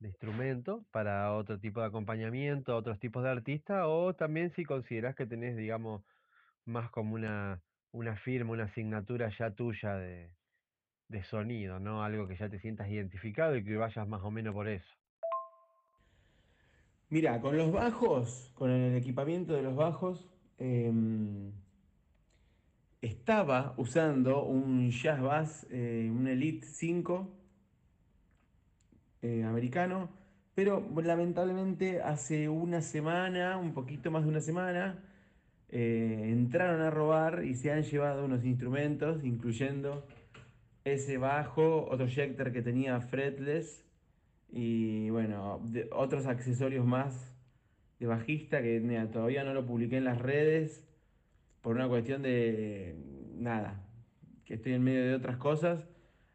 de 0.00 0.08
instrumento 0.08 0.84
para 0.90 1.32
otro 1.32 1.60
tipo 1.60 1.80
de 1.80 1.86
acompañamiento, 1.86 2.76
otros 2.76 2.98
tipos 2.98 3.22
de 3.22 3.30
artistas, 3.30 3.84
o 3.86 4.14
también 4.14 4.50
si 4.50 4.64
consideras 4.64 5.14
que 5.14 5.26
tenés, 5.26 5.56
digamos, 5.56 6.02
más 6.64 6.90
como 6.90 7.14
una, 7.14 7.62
una 7.92 8.16
firma, 8.16 8.50
una 8.50 8.64
asignatura 8.64 9.30
ya 9.38 9.52
tuya 9.52 9.94
de, 9.94 10.34
de 11.08 11.22
sonido, 11.22 11.78
¿no? 11.78 12.02
Algo 12.02 12.26
que 12.26 12.36
ya 12.36 12.48
te 12.48 12.58
sientas 12.58 12.88
identificado 12.88 13.54
y 13.56 13.64
que 13.64 13.76
vayas 13.76 14.08
más 14.08 14.22
o 14.24 14.32
menos 14.32 14.54
por 14.54 14.66
eso. 14.68 14.90
Mira, 17.10 17.40
con 17.40 17.56
los 17.56 17.72
bajos, 17.72 18.52
con 18.54 18.70
el 18.70 18.94
equipamiento 18.94 19.52
de 19.52 19.62
los 19.62 19.74
bajos, 19.74 20.30
em, 20.58 21.50
estaba 23.02 23.74
usando 23.78 24.44
un 24.44 24.90
Jazz 24.92 25.20
Bass, 25.20 25.66
eh, 25.70 26.08
un 26.08 26.28
Elite 26.28 26.64
5 26.64 27.28
eh, 29.22 29.42
americano, 29.42 30.08
pero 30.54 30.88
lamentablemente 31.02 32.00
hace 32.00 32.48
una 32.48 32.80
semana, 32.80 33.58
un 33.58 33.74
poquito 33.74 34.12
más 34.12 34.22
de 34.22 34.28
una 34.28 34.40
semana, 34.40 35.02
eh, 35.68 36.28
entraron 36.30 36.80
a 36.80 36.90
robar 36.90 37.44
y 37.44 37.56
se 37.56 37.72
han 37.72 37.82
llevado 37.82 38.24
unos 38.24 38.44
instrumentos, 38.44 39.24
incluyendo 39.24 40.06
ese 40.84 41.18
bajo, 41.18 41.88
otro 41.90 42.06
Schecter 42.06 42.52
que 42.52 42.62
tenía 42.62 43.00
fretless 43.00 43.84
y 44.52 45.10
bueno, 45.10 45.62
otros 45.92 46.26
accesorios 46.26 46.84
más 46.84 47.34
de 47.98 48.06
bajista 48.06 48.62
que 48.62 48.80
todavía 49.12 49.44
no 49.44 49.54
lo 49.54 49.66
publiqué 49.66 49.98
en 49.98 50.04
las 50.04 50.18
redes 50.18 50.84
por 51.60 51.76
una 51.76 51.88
cuestión 51.88 52.22
de 52.22 52.96
nada, 53.36 53.86
que 54.44 54.54
estoy 54.54 54.72
en 54.72 54.82
medio 54.82 55.04
de 55.04 55.14
otras 55.14 55.36
cosas. 55.36 55.86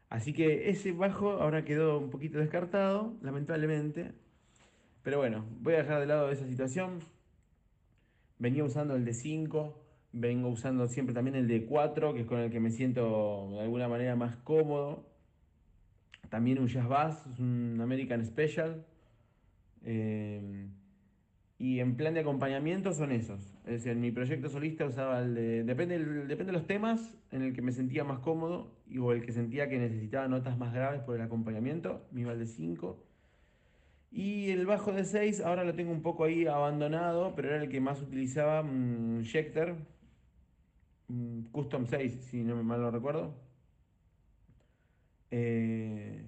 Así 0.08 0.32
que 0.32 0.70
ese 0.70 0.92
bajo 0.92 1.32
ahora 1.32 1.64
quedó 1.64 1.98
un 1.98 2.10
poquito 2.10 2.38
descartado, 2.38 3.16
lamentablemente. 3.22 4.12
Pero 5.02 5.18
bueno, 5.18 5.44
voy 5.60 5.74
a 5.74 5.78
dejar 5.78 6.00
de 6.00 6.06
lado 6.06 6.30
esa 6.30 6.46
situación. 6.46 7.00
Venía 8.38 8.64
usando 8.64 8.94
el 8.94 9.04
de 9.04 9.14
5, 9.14 9.82
vengo 10.12 10.48
usando 10.48 10.86
siempre 10.88 11.14
también 11.14 11.36
el 11.36 11.48
de 11.48 11.66
4, 11.66 12.14
que 12.14 12.20
es 12.20 12.26
con 12.26 12.38
el 12.38 12.50
que 12.50 12.60
me 12.60 12.70
siento 12.70 13.48
de 13.52 13.60
alguna 13.60 13.88
manera 13.88 14.14
más 14.14 14.36
cómodo. 14.36 15.15
También 16.28 16.58
un 16.58 16.68
Jazz 16.68 16.88
Bass, 16.88 17.26
un 17.38 17.78
American 17.80 18.24
Special. 18.24 18.84
Eh, 19.84 20.68
y 21.58 21.80
en 21.80 21.96
plan 21.96 22.12
de 22.12 22.20
acompañamiento 22.20 22.92
son 22.92 23.12
esos. 23.12 23.40
Es 23.64 23.72
decir, 23.72 23.92
en 23.92 24.00
mi 24.00 24.10
proyecto 24.12 24.48
solista 24.50 24.84
usaba 24.84 25.20
el 25.20 25.34
de. 25.34 25.64
Depende, 25.64 25.98
depende 25.98 26.46
de 26.46 26.52
los 26.52 26.66
temas 26.66 27.16
en 27.30 27.42
el 27.42 27.54
que 27.54 27.62
me 27.62 27.72
sentía 27.72 28.04
más 28.04 28.18
cómodo 28.18 28.72
y, 28.86 28.98
o 28.98 29.12
el 29.12 29.24
que 29.24 29.32
sentía 29.32 29.68
que 29.68 29.78
necesitaba 29.78 30.28
notas 30.28 30.58
más 30.58 30.74
graves 30.74 31.00
por 31.00 31.16
el 31.16 31.22
acompañamiento. 31.22 32.06
Mi 32.10 32.22
iba 32.22 32.34
de 32.34 32.46
5. 32.46 33.02
Y 34.12 34.50
el 34.50 34.66
bajo 34.66 34.92
de 34.92 35.04
6 35.04 35.40
ahora 35.40 35.64
lo 35.64 35.74
tengo 35.74 35.92
un 35.92 36.02
poco 36.02 36.24
ahí 36.24 36.46
abandonado, 36.46 37.34
pero 37.34 37.48
era 37.48 37.62
el 37.62 37.68
que 37.70 37.80
más 37.80 38.02
utilizaba 38.02 38.60
um, 38.60 39.22
Schecter. 39.22 39.74
Um, 41.08 41.44
Custom 41.52 41.86
6, 41.86 42.12
si 42.30 42.44
no 42.44 42.56
me 42.56 42.62
mal 42.62 42.82
lo 42.82 42.90
recuerdo. 42.90 43.45
Eh, 45.30 46.22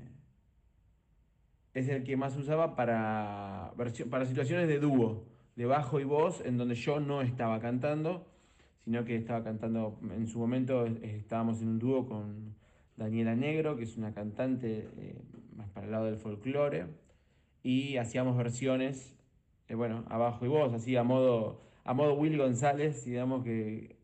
es 1.74 1.88
el 1.88 2.02
que 2.02 2.16
más 2.16 2.36
usaba 2.36 2.74
para, 2.74 3.72
para 4.10 4.24
situaciones 4.26 4.68
de 4.68 4.78
dúo, 4.78 5.24
de 5.56 5.66
bajo 5.66 6.00
y 6.00 6.04
voz, 6.04 6.40
en 6.44 6.56
donde 6.56 6.74
yo 6.74 7.00
no 7.00 7.22
estaba 7.22 7.60
cantando, 7.60 8.26
sino 8.84 9.04
que 9.04 9.16
estaba 9.16 9.44
cantando, 9.44 9.98
en 10.16 10.26
su 10.26 10.38
momento 10.38 10.86
estábamos 10.86 11.60
en 11.62 11.68
un 11.68 11.78
dúo 11.78 12.06
con 12.06 12.54
Daniela 12.96 13.36
Negro, 13.36 13.76
que 13.76 13.84
es 13.84 13.96
una 13.96 14.12
cantante 14.12 14.88
eh, 14.96 15.22
más 15.56 15.68
para 15.70 15.86
el 15.86 15.92
lado 15.92 16.06
del 16.06 16.16
folclore, 16.16 16.86
y 17.62 17.96
hacíamos 17.96 18.36
versiones, 18.36 19.14
eh, 19.68 19.74
bueno, 19.74 20.04
a 20.08 20.16
bajo 20.16 20.44
y 20.44 20.48
voz, 20.48 20.72
así 20.72 20.96
a 20.96 21.04
modo, 21.04 21.60
a 21.84 21.92
modo 21.94 22.14
Will 22.14 22.38
González, 22.38 23.04
digamos 23.04 23.44
que 23.44 23.97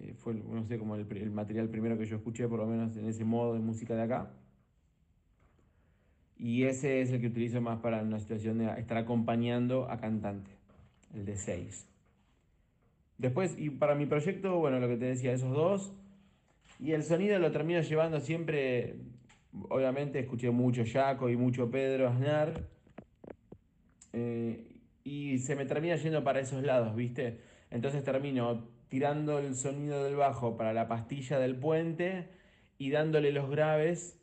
eh, 0.00 0.14
fue, 0.16 0.34
no 0.34 0.64
sé, 0.64 0.78
como 0.78 0.96
el, 0.96 1.30
material 1.30 1.68
primero 1.68 1.98
que 1.98 2.06
yo 2.06 2.16
escuché, 2.16 2.48
por 2.48 2.60
lo 2.60 2.66
menos 2.66 2.96
en 2.96 3.06
ese 3.06 3.24
modo 3.24 3.54
de 3.54 3.60
música 3.60 3.94
de 3.94 4.02
acá. 4.02 4.30
Y 6.36 6.64
ese 6.64 7.02
es 7.02 7.10
el 7.12 7.20
que 7.20 7.26
utilizo 7.26 7.60
más 7.60 7.80
para 7.80 8.02
una 8.02 8.18
situación 8.18 8.58
de 8.58 8.66
estar 8.80 8.96
acompañando 8.96 9.90
a 9.90 9.98
cantante, 9.98 10.50
el 11.14 11.26
de 11.26 11.36
6. 11.36 11.86
Después, 13.18 13.54
y 13.58 13.68
para 13.68 13.94
mi 13.94 14.06
proyecto, 14.06 14.58
bueno, 14.58 14.80
lo 14.80 14.88
que 14.88 14.96
te 14.96 15.04
decía, 15.04 15.32
esos 15.32 15.52
dos. 15.52 15.92
Y 16.78 16.92
el 16.92 17.02
sonido 17.02 17.38
lo 17.38 17.52
termino 17.52 17.82
llevando 17.82 18.20
siempre, 18.20 18.96
obviamente 19.68 20.18
escuché 20.18 20.50
mucho 20.50 20.82
Jaco 20.90 21.28
y 21.28 21.36
mucho 21.36 21.70
Pedro 21.70 22.08
Aznar. 22.08 22.64
Eh, 24.14 24.66
y 25.04 25.38
se 25.38 25.56
me 25.56 25.66
termina 25.66 25.96
yendo 25.96 26.24
para 26.24 26.40
esos 26.40 26.62
lados, 26.62 26.96
¿viste? 26.96 27.40
Entonces 27.70 28.02
termino 28.02 28.66
tirando 28.90 29.38
el 29.38 29.54
sonido 29.54 30.04
del 30.04 30.16
bajo 30.16 30.58
para 30.58 30.74
la 30.74 30.86
pastilla 30.86 31.38
del 31.38 31.56
puente 31.56 32.28
y 32.76 32.90
dándole 32.90 33.32
los 33.32 33.48
graves 33.48 34.20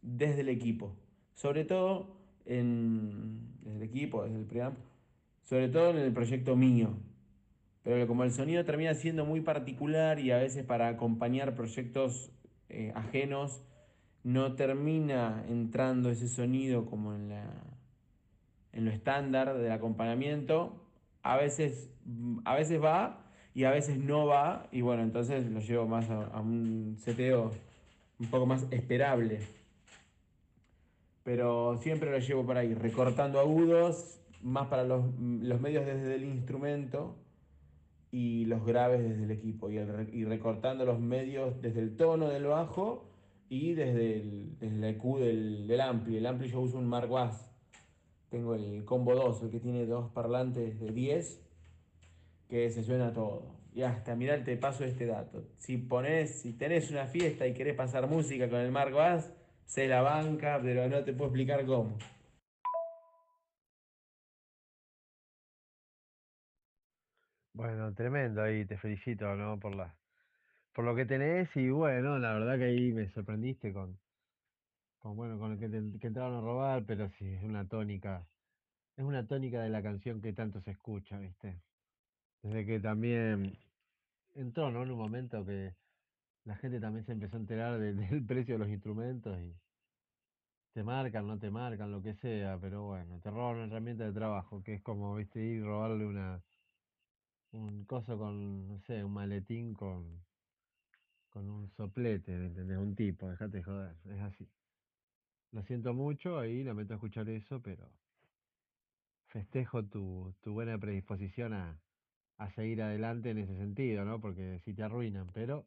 desde 0.00 0.40
el 0.40 0.48
equipo 0.48 0.96
sobre 1.36 1.64
todo 1.64 2.16
en 2.46 3.52
el 3.66 3.82
equipo, 3.82 4.24
desde 4.24 4.38
el 4.38 4.46
preamp, 4.46 4.76
sobre 5.44 5.68
todo 5.68 5.90
en 5.90 5.98
el 5.98 6.12
proyecto 6.12 6.56
mío. 6.56 6.94
Pero 7.84 8.08
como 8.08 8.24
el 8.24 8.32
sonido 8.32 8.64
termina 8.64 8.94
siendo 8.94 9.24
muy 9.24 9.42
particular 9.42 10.18
y 10.18 10.32
a 10.32 10.38
veces 10.38 10.64
para 10.64 10.88
acompañar 10.88 11.54
proyectos 11.54 12.32
eh, 12.68 12.90
ajenos, 12.96 13.62
no 14.24 14.56
termina 14.56 15.44
entrando 15.48 16.10
ese 16.10 16.26
sonido 16.26 16.86
como 16.86 17.14
en, 17.14 17.28
la, 17.28 17.62
en 18.72 18.86
lo 18.86 18.90
estándar 18.90 19.56
del 19.56 19.70
acompañamiento, 19.70 20.82
a 21.22 21.36
veces, 21.36 21.90
a 22.44 22.56
veces 22.56 22.82
va 22.82 23.25
y 23.56 23.64
a 23.64 23.70
veces 23.72 23.98
no 23.98 24.26
va, 24.26 24.68
y 24.70 24.82
bueno, 24.82 25.02
entonces 25.02 25.50
lo 25.50 25.58
llevo 25.58 25.88
más 25.88 26.08
a, 26.10 26.40
un 26.40 26.96
seteo 27.00 27.50
un 28.20 28.26
poco 28.28 28.46
más 28.46 28.64
esperable 28.70 29.40
pero 31.26 31.76
siempre 31.78 32.08
lo 32.12 32.20
llevo 32.20 32.46
por 32.46 32.56
ahí, 32.56 32.72
recortando 32.72 33.40
agudos, 33.40 34.20
más 34.42 34.68
para 34.68 34.84
los, 34.84 35.12
medios 35.18 35.84
desde 35.84 36.14
el 36.14 36.22
instrumento 36.22 37.16
y 38.12 38.44
los 38.44 38.64
graves 38.64 39.02
desde 39.02 39.24
el 39.24 39.32
equipo, 39.32 39.68
y, 39.68 40.24
recortando 40.24 40.84
los 40.84 41.00
medios 41.00 41.60
desde 41.60 41.80
el 41.80 41.96
tono 41.96 42.28
del 42.28 42.44
bajo 42.44 43.08
y 43.48 43.74
desde 43.74 44.20
el, 44.20 44.56
desde 44.60 44.90
EQ 44.90 45.18
del, 45.18 45.66
del, 45.66 45.80
ampli. 45.80 46.16
El 46.16 46.26
ampli 46.26 46.48
yo 46.48 46.60
uso 46.60 46.78
un 46.78 46.86
Marquaz, 46.86 47.50
tengo 48.28 48.54
el 48.54 48.84
Combo 48.84 49.16
2, 49.16 49.42
el 49.42 49.50
que 49.50 49.58
tiene 49.58 49.84
dos 49.84 50.08
parlantes 50.12 50.78
de 50.78 50.92
10, 50.92 51.45
que 52.48 52.70
se 52.70 52.82
suena 52.82 53.12
todo. 53.12 53.56
Y 53.72 53.82
hasta, 53.82 54.14
mirá, 54.16 54.42
te 54.42 54.56
paso 54.56 54.84
este 54.84 55.06
dato. 55.06 55.48
Si 55.56 55.76
pones, 55.78 56.40
si 56.42 56.52
tenés 56.54 56.90
una 56.90 57.06
fiesta 57.06 57.46
y 57.46 57.54
querés 57.54 57.74
pasar 57.76 58.08
música 58.08 58.48
con 58.48 58.60
el 58.60 58.72
Marquaz, 58.72 59.32
se 59.64 59.86
la 59.88 60.00
banca, 60.02 60.58
pero 60.62 60.88
no 60.88 61.04
te 61.04 61.12
puedo 61.12 61.30
explicar 61.30 61.64
cómo. 61.66 61.98
Bueno, 67.54 67.92
tremendo 67.94 68.42
ahí, 68.42 68.64
te 68.66 68.76
felicito, 68.78 69.34
¿no? 69.34 69.58
Por 69.58 69.74
la, 69.74 69.96
por 70.72 70.84
lo 70.84 70.94
que 70.94 71.06
tenés 71.06 71.54
y 71.56 71.70
bueno, 71.70 72.18
la 72.18 72.34
verdad 72.34 72.58
que 72.58 72.64
ahí 72.66 72.92
me 72.92 73.08
sorprendiste 73.10 73.72
con, 73.72 73.98
con 74.98 75.16
bueno, 75.16 75.38
con 75.38 75.58
que, 75.58 75.68
que 75.98 76.06
entraron 76.08 76.36
a 76.36 76.40
robar, 76.40 76.84
pero 76.86 77.08
sí, 77.18 77.26
es 77.34 77.42
una 77.42 77.66
tónica, 77.68 78.28
es 78.96 79.04
una 79.04 79.26
tónica 79.26 79.62
de 79.62 79.70
la 79.70 79.82
canción 79.82 80.22
que 80.22 80.32
tanto 80.34 80.60
se 80.62 80.72
escucha, 80.72 81.18
¿viste? 81.18 81.62
Desde 82.42 82.66
que 82.66 82.80
también 82.80 83.58
entró, 84.34 84.70
¿no? 84.70 84.82
En 84.82 84.90
un 84.90 84.98
momento 84.98 85.44
que 85.44 85.74
la 86.44 86.56
gente 86.56 86.80
también 86.80 87.04
se 87.04 87.12
empezó 87.12 87.36
a 87.36 87.40
enterar 87.40 87.78
del 87.80 88.24
precio 88.26 88.54
de 88.54 88.58
los 88.58 88.68
instrumentos 88.68 89.40
y 89.40 89.54
te 90.72 90.84
marcan, 90.84 91.26
no 91.26 91.38
te 91.38 91.50
marcan, 91.50 91.90
lo 91.90 92.02
que 92.02 92.14
sea, 92.14 92.58
pero 92.60 92.84
bueno, 92.84 93.18
te 93.20 93.30
roban 93.30 93.56
una 93.56 93.64
herramienta 93.66 94.04
de 94.04 94.12
trabajo, 94.12 94.62
que 94.62 94.74
es 94.74 94.82
como, 94.82 95.14
viste, 95.16 95.40
ir 95.40 95.64
robarle 95.64 96.06
una 96.06 96.42
un 97.52 97.84
coso 97.86 98.18
con, 98.18 98.68
no 98.68 98.80
sé, 98.80 99.02
un 99.02 99.12
maletín 99.14 99.74
con 99.74 100.24
con 101.30 101.50
un 101.50 101.70
soplete, 101.70 102.32
¿me 102.32 102.46
entendés? 102.46 102.78
Un 102.78 102.94
tipo, 102.94 103.28
dejate 103.28 103.62
joder, 103.62 103.94
es 104.06 104.20
así. 104.22 104.48
Lo 105.52 105.62
siento 105.62 105.92
mucho, 105.94 106.38
ahí 106.38 106.64
lamento 106.64 106.94
escuchar 106.94 107.28
eso, 107.28 107.60
pero 107.60 107.90
festejo 109.26 109.84
tu, 109.84 110.34
tu 110.40 110.52
buena 110.54 110.78
predisposición 110.78 111.52
a, 111.52 111.78
a 112.38 112.50
seguir 112.50 112.82
adelante 112.82 113.30
en 113.30 113.38
ese 113.38 113.56
sentido, 113.56 114.04
¿no? 114.04 114.20
Porque 114.20 114.60
si 114.64 114.74
te 114.74 114.82
arruinan, 114.82 115.28
pero 115.32 115.66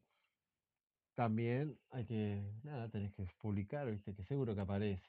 también 1.15 1.77
hay 1.91 2.05
que, 2.05 2.41
nada, 2.63 2.89
tenés 2.89 3.13
que 3.15 3.27
publicar, 3.41 3.89
viste, 3.91 4.15
que 4.15 4.23
seguro 4.25 4.55
que 4.55 4.62
aparece. 4.62 5.03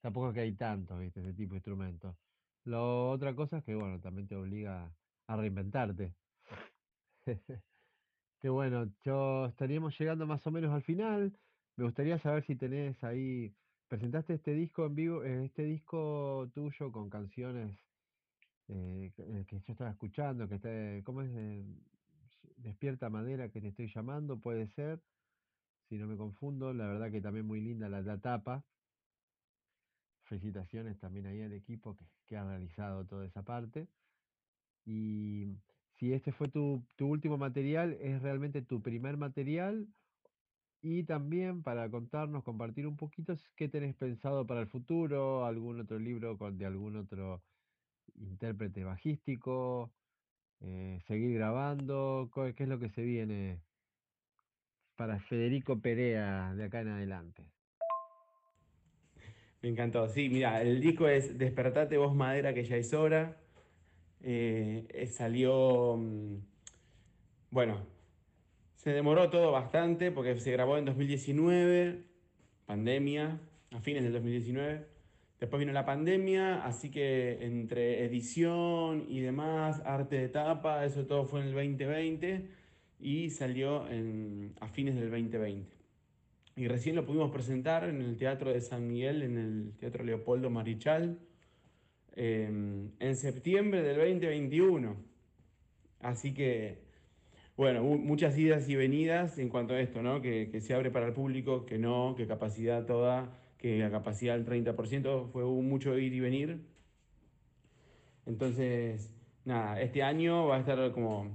Tampoco 0.00 0.28
es 0.28 0.34
que 0.34 0.40
hay 0.40 0.52
tantos, 0.52 0.98
viste, 1.00 1.20
ese 1.20 1.34
tipo 1.34 1.52
de 1.54 1.58
instrumentos. 1.58 2.16
La 2.64 2.82
otra 2.82 3.34
cosa 3.34 3.58
es 3.58 3.64
que, 3.64 3.74
bueno, 3.74 4.00
también 4.00 4.28
te 4.28 4.36
obliga 4.36 4.94
a 5.26 5.36
reinventarte. 5.36 6.14
Qué 8.40 8.48
bueno, 8.48 8.92
yo 9.04 9.46
estaríamos 9.46 9.98
llegando 9.98 10.26
más 10.26 10.46
o 10.46 10.50
menos 10.50 10.72
al 10.72 10.82
final. 10.82 11.36
Me 11.76 11.84
gustaría 11.84 12.18
saber 12.18 12.44
si 12.46 12.54
tenés 12.56 13.02
ahí, 13.02 13.56
presentaste 13.88 14.34
este 14.34 14.52
disco 14.52 14.86
en 14.86 14.94
vivo, 14.94 15.24
eh, 15.24 15.46
este 15.46 15.64
disco 15.64 16.48
tuyo 16.54 16.92
con 16.92 17.10
canciones 17.10 17.87
eh, 18.68 19.12
que 19.16 19.44
que 19.46 19.60
yo 19.60 19.72
estaba 19.72 19.90
escuchando, 19.90 20.48
que 20.48 20.56
está, 20.56 20.70
¿cómo 21.04 21.22
es? 21.22 21.30
Eh, 21.34 21.64
Despierta 22.56 23.08
Madera 23.08 23.48
que 23.48 23.60
te 23.60 23.68
estoy 23.68 23.88
llamando, 23.88 24.40
puede 24.40 24.66
ser 24.68 25.00
si 25.88 25.96
no 25.96 26.06
me 26.06 26.16
confundo. 26.16 26.72
La 26.72 26.86
verdad 26.86 27.10
que 27.10 27.20
también 27.20 27.46
muy 27.46 27.60
linda 27.60 27.88
la, 27.88 28.02
la 28.02 28.18
tapa. 28.18 28.64
Felicitaciones 30.24 30.98
también 30.98 31.26
ahí 31.26 31.40
al 31.40 31.52
equipo 31.52 31.96
que, 31.96 32.04
que, 32.26 32.36
ha 32.36 32.44
realizado 32.44 33.06
toda 33.06 33.26
esa 33.26 33.42
parte. 33.42 33.88
Y 34.84 35.46
si 35.98 36.12
este 36.12 36.32
fue 36.32 36.48
tu, 36.48 36.84
tu 36.96 37.06
último 37.06 37.38
material, 37.38 37.96
es 38.00 38.20
realmente 38.22 38.62
tu 38.62 38.82
primer 38.82 39.16
material. 39.16 39.86
Y 40.80 41.04
también 41.04 41.62
para 41.62 41.90
contarnos, 41.90 42.44
compartir 42.44 42.86
un 42.86 42.96
poquito 42.96 43.34
qué 43.56 43.68
tenés 43.68 43.96
pensado 43.96 44.46
para 44.46 44.60
el 44.60 44.68
futuro, 44.68 45.44
algún 45.44 45.80
otro 45.80 45.98
libro 45.98 46.36
con, 46.38 46.58
de 46.58 46.66
algún 46.66 46.96
otro 46.96 47.42
intérprete 48.20 48.84
bajístico, 48.84 49.92
eh, 50.60 51.00
seguir 51.06 51.34
grabando, 51.34 52.30
qué 52.34 52.62
es 52.62 52.68
lo 52.68 52.78
que 52.78 52.88
se 52.88 53.02
viene 53.02 53.60
para 54.96 55.20
Federico 55.20 55.80
Perea 55.80 56.54
de 56.54 56.64
acá 56.64 56.80
en 56.80 56.88
adelante. 56.88 57.44
Me 59.62 59.68
encantó. 59.68 60.08
Sí, 60.08 60.28
mira, 60.28 60.62
el 60.62 60.80
disco 60.80 61.08
es 61.08 61.36
Despertate 61.36 61.96
Voz 61.98 62.14
Madera, 62.14 62.54
que 62.54 62.64
ya 62.64 62.76
es 62.76 62.92
hora. 62.94 63.36
Eh, 64.22 65.08
salió. 65.10 65.96
Mm, 65.96 66.38
bueno, 67.50 67.86
se 68.76 68.90
demoró 68.90 69.30
todo 69.30 69.50
bastante 69.52 70.12
porque 70.12 70.38
se 70.38 70.52
grabó 70.52 70.78
en 70.78 70.84
2019, 70.84 72.04
pandemia, 72.66 73.40
a 73.72 73.80
fines 73.80 74.04
del 74.04 74.12
2019. 74.12 74.86
Después 75.40 75.60
vino 75.60 75.72
la 75.72 75.84
pandemia, 75.84 76.64
así 76.64 76.90
que 76.90 77.38
entre 77.44 78.04
edición 78.04 79.04
y 79.08 79.20
demás, 79.20 79.80
arte 79.84 80.16
de 80.16 80.28
tapa, 80.28 80.84
eso 80.84 81.06
todo 81.06 81.24
fue 81.24 81.40
en 81.40 81.46
el 81.48 81.52
2020 81.54 82.48
y 83.00 83.30
salió 83.30 83.84
a 84.60 84.68
fines 84.68 84.96
del 84.96 85.10
2020. 85.10 85.78
Y 86.56 86.66
recién 86.66 86.96
lo 86.96 87.06
pudimos 87.06 87.30
presentar 87.30 87.88
en 87.88 88.02
el 88.02 88.16
Teatro 88.16 88.52
de 88.52 88.60
San 88.60 88.88
Miguel, 88.88 89.22
en 89.22 89.38
el 89.38 89.72
Teatro 89.78 90.02
Leopoldo 90.02 90.50
Marichal, 90.50 91.20
em, 92.16 92.90
en 92.98 93.14
septiembre 93.14 93.82
del 93.82 93.96
2021. 93.98 94.96
Así 96.00 96.34
que, 96.34 96.78
bueno, 97.56 97.84
muchas 97.84 98.36
idas 98.36 98.68
y 98.68 98.74
venidas 98.74 99.38
en 99.38 99.50
cuanto 99.50 99.74
a 99.74 99.80
esto, 99.80 100.02
¿no? 100.02 100.20
Que, 100.20 100.60
se 100.60 100.74
abre 100.74 100.90
para 100.90 101.06
el 101.06 101.12
público, 101.12 101.64
que 101.64 101.78
no, 101.78 102.14
que 102.16 102.26
capacidad 102.26 102.86
toda, 102.86 103.37
que 103.58 103.78
la 103.78 103.90
capacidad 103.90 104.38
del 104.38 104.46
30%, 104.46 105.30
fue 105.30 105.44
mucho 105.44 105.98
ir 105.98 106.14
y 106.14 106.20
venir. 106.20 106.60
Entonces, 108.26 109.12
nada, 109.44 109.80
este 109.80 110.02
año 110.02 110.46
va 110.46 110.56
a 110.56 110.60
estar 110.60 110.92
como 110.92 111.30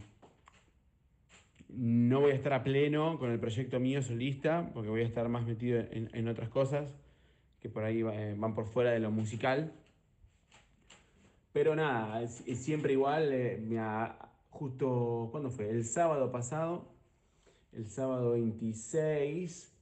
no 1.75 2.21
voy 2.21 2.31
a 2.31 2.35
estar 2.35 2.53
a 2.53 2.63
pleno 2.63 3.17
con 3.17 3.31
el 3.31 3.39
proyecto 3.39 3.79
mío 3.79 4.01
solista, 4.01 4.69
porque 4.73 4.89
voy 4.89 5.01
a 5.01 5.05
estar 5.05 5.27
más 5.27 5.45
metido 5.45 5.83
en, 5.91 6.27
otras 6.27 6.49
cosas 6.49 6.93
que 7.59 7.69
por 7.69 7.83
ahí 7.83 8.01
eh, 8.01 8.35
van 8.37 8.53
por 8.53 8.65
fuera 8.65 8.91
de 8.91 8.99
lo 8.99 9.09
musical. 9.09 9.73
Pero 11.51 11.75
nada, 11.75 12.27
siempre 12.27 12.93
igual. 12.93 13.29
Eh, 13.31 13.59
justo, 14.49 15.29
¿cuándo 15.31 15.49
fue? 15.49 15.69
El 15.69 15.85
sábado 15.85 16.31
pasado, 16.31 16.91
el 17.71 17.89
sábado 17.89 18.33
26, 18.33 19.72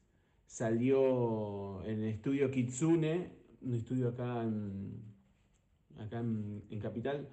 salió 0.52 1.82
en 1.86 2.04
el 2.04 2.10
estudio 2.10 2.52
Kitsune, 2.52 3.32
un 3.62 3.74
estudio 3.74 4.10
acá 4.10 4.44
en, 4.44 5.02
acá 5.98 6.20
en 6.20 6.80
Capital. 6.82 7.30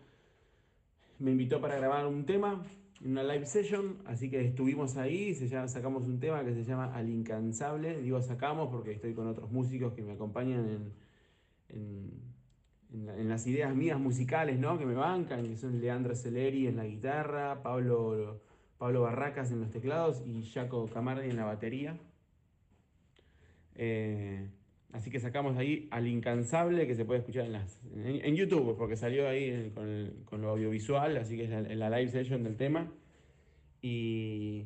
Me 1.18 1.32
invitó 1.32 1.60
para 1.60 1.76
grabar 1.76 2.06
un 2.06 2.24
tema 2.24 2.64
una 3.04 3.24
live 3.24 3.44
session, 3.44 3.98
así 4.06 4.30
que 4.30 4.44
estuvimos 4.44 4.96
ahí, 4.96 5.34
se 5.34 5.48
sacamos 5.48 6.04
un 6.06 6.20
tema 6.20 6.44
que 6.44 6.54
se 6.54 6.62
llama 6.64 6.94
Al 6.94 7.08
Incansable, 7.08 8.00
digo 8.00 8.20
sacamos 8.22 8.68
porque 8.70 8.92
estoy 8.92 9.14
con 9.14 9.26
otros 9.26 9.50
músicos 9.50 9.94
que 9.94 10.02
me 10.02 10.12
acompañan 10.12 10.92
en, 11.68 12.12
en, 12.92 13.28
las 13.28 13.46
ideas 13.48 13.74
mías 13.74 13.98
musicales, 13.98 14.58
¿no? 14.58 14.78
que 14.78 14.86
me 14.86 14.94
bancan, 14.94 15.46
que 15.46 15.56
son 15.56 15.80
Leandro 15.80 16.14
Celeri 16.14 16.68
en 16.68 16.76
la 16.76 16.84
guitarra, 16.84 17.62
Pablo, 17.62 18.40
Pablo 18.78 19.02
Barracas 19.02 19.50
en 19.50 19.60
los 19.60 19.70
teclados 19.70 20.22
y 20.24 20.42
Jaco 20.42 20.86
Camardi 20.86 21.28
en 21.28 21.36
la 21.36 21.44
batería. 21.44 21.98
Eh, 23.78 24.48
Así 24.92 25.10
que 25.10 25.20
sacamos 25.20 25.56
ahí 25.58 25.86
al 25.90 26.06
incansable 26.06 26.86
que 26.86 26.94
se 26.94 27.04
puede 27.04 27.20
escuchar 27.20 27.44
en, 27.44 27.52
las, 27.52 27.80
en, 27.94 28.34
YouTube, 28.34 28.76
porque 28.78 28.96
salió 28.96 29.28
ahí 29.28 29.70
con, 30.24 30.40
lo 30.40 30.48
audiovisual, 30.48 31.18
así 31.18 31.36
que 31.36 31.44
es 31.44 31.76
la, 31.76 31.90
live 31.90 32.10
session 32.10 32.42
del 32.42 32.56
tema. 32.56 32.90
Y, 33.82 34.64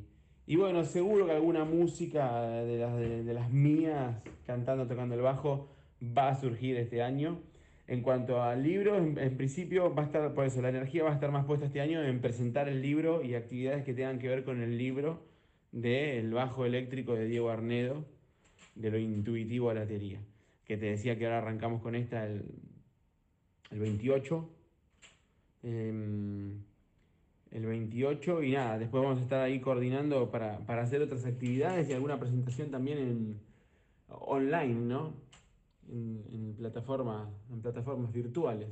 bueno, 0.56 0.84
seguro 0.84 1.26
que 1.26 1.32
alguna 1.32 1.64
música 1.64 2.40
de 2.62 2.78
las, 2.78 2.96
de, 2.96 3.34
las 3.34 3.50
mías, 3.50 4.22
cantando, 4.46 4.86
tocando 4.86 5.16
el 5.16 5.22
bajo, 5.22 5.68
va 6.00 6.28
a 6.28 6.34
surgir 6.36 6.76
este 6.76 7.02
año. 7.02 7.40
En 7.88 8.00
cuanto 8.00 8.42
al 8.42 8.62
libro, 8.62 8.96
en, 8.96 9.18
en, 9.18 9.36
principio 9.36 9.92
va 9.92 10.04
a 10.04 10.06
estar, 10.06 10.32
por 10.34 10.46
eso, 10.46 10.62
la 10.62 10.68
energía 10.68 11.02
va 11.02 11.10
a 11.10 11.14
estar 11.14 11.32
más 11.32 11.46
puesta 11.46 11.66
este 11.66 11.80
año 11.80 12.00
en 12.00 12.20
presentar 12.20 12.68
el 12.68 12.80
libro 12.80 13.24
y 13.24 13.34
actividades 13.34 13.84
que 13.84 13.92
tengan 13.92 14.20
que 14.20 14.28
ver 14.28 14.44
con 14.44 14.62
el 14.62 14.78
libro 14.78 15.26
de 15.72 16.20
El 16.20 16.32
bajo 16.32 16.64
eléctrico 16.64 17.14
de 17.14 17.26
Diego 17.26 17.50
Arnedo 17.50 18.06
de 18.74 18.90
lo 18.90 18.98
intuitivo 18.98 19.70
a 19.70 19.74
la 19.74 19.86
teoría. 19.86 20.20
Que 20.64 20.76
te 20.76 20.86
decía 20.86 21.18
que 21.18 21.26
ahora 21.26 21.38
arrancamos 21.38 21.82
con 21.82 21.94
esta 21.94 22.26
el, 22.26 22.44
el 23.70 23.78
28. 23.78 24.48
Em, 25.64 26.62
el 27.52 27.66
28 27.66 28.42
y 28.42 28.52
nada, 28.52 28.78
después 28.78 29.02
vamos 29.02 29.18
a 29.20 29.22
estar 29.22 29.40
ahí 29.42 29.60
coordinando 29.60 30.30
para, 30.30 30.56
hacer 30.66 31.02
otras 31.02 31.26
actividades 31.26 31.88
y 31.88 31.92
alguna 31.92 32.18
presentación 32.18 32.70
también 32.70 32.98
en 32.98 33.40
online, 34.08 34.74
¿no? 34.74 35.12
En, 35.90 36.54
plataformas, 36.56 37.28
en 37.52 37.60
plataformas 37.60 38.12
virtuales. 38.12 38.68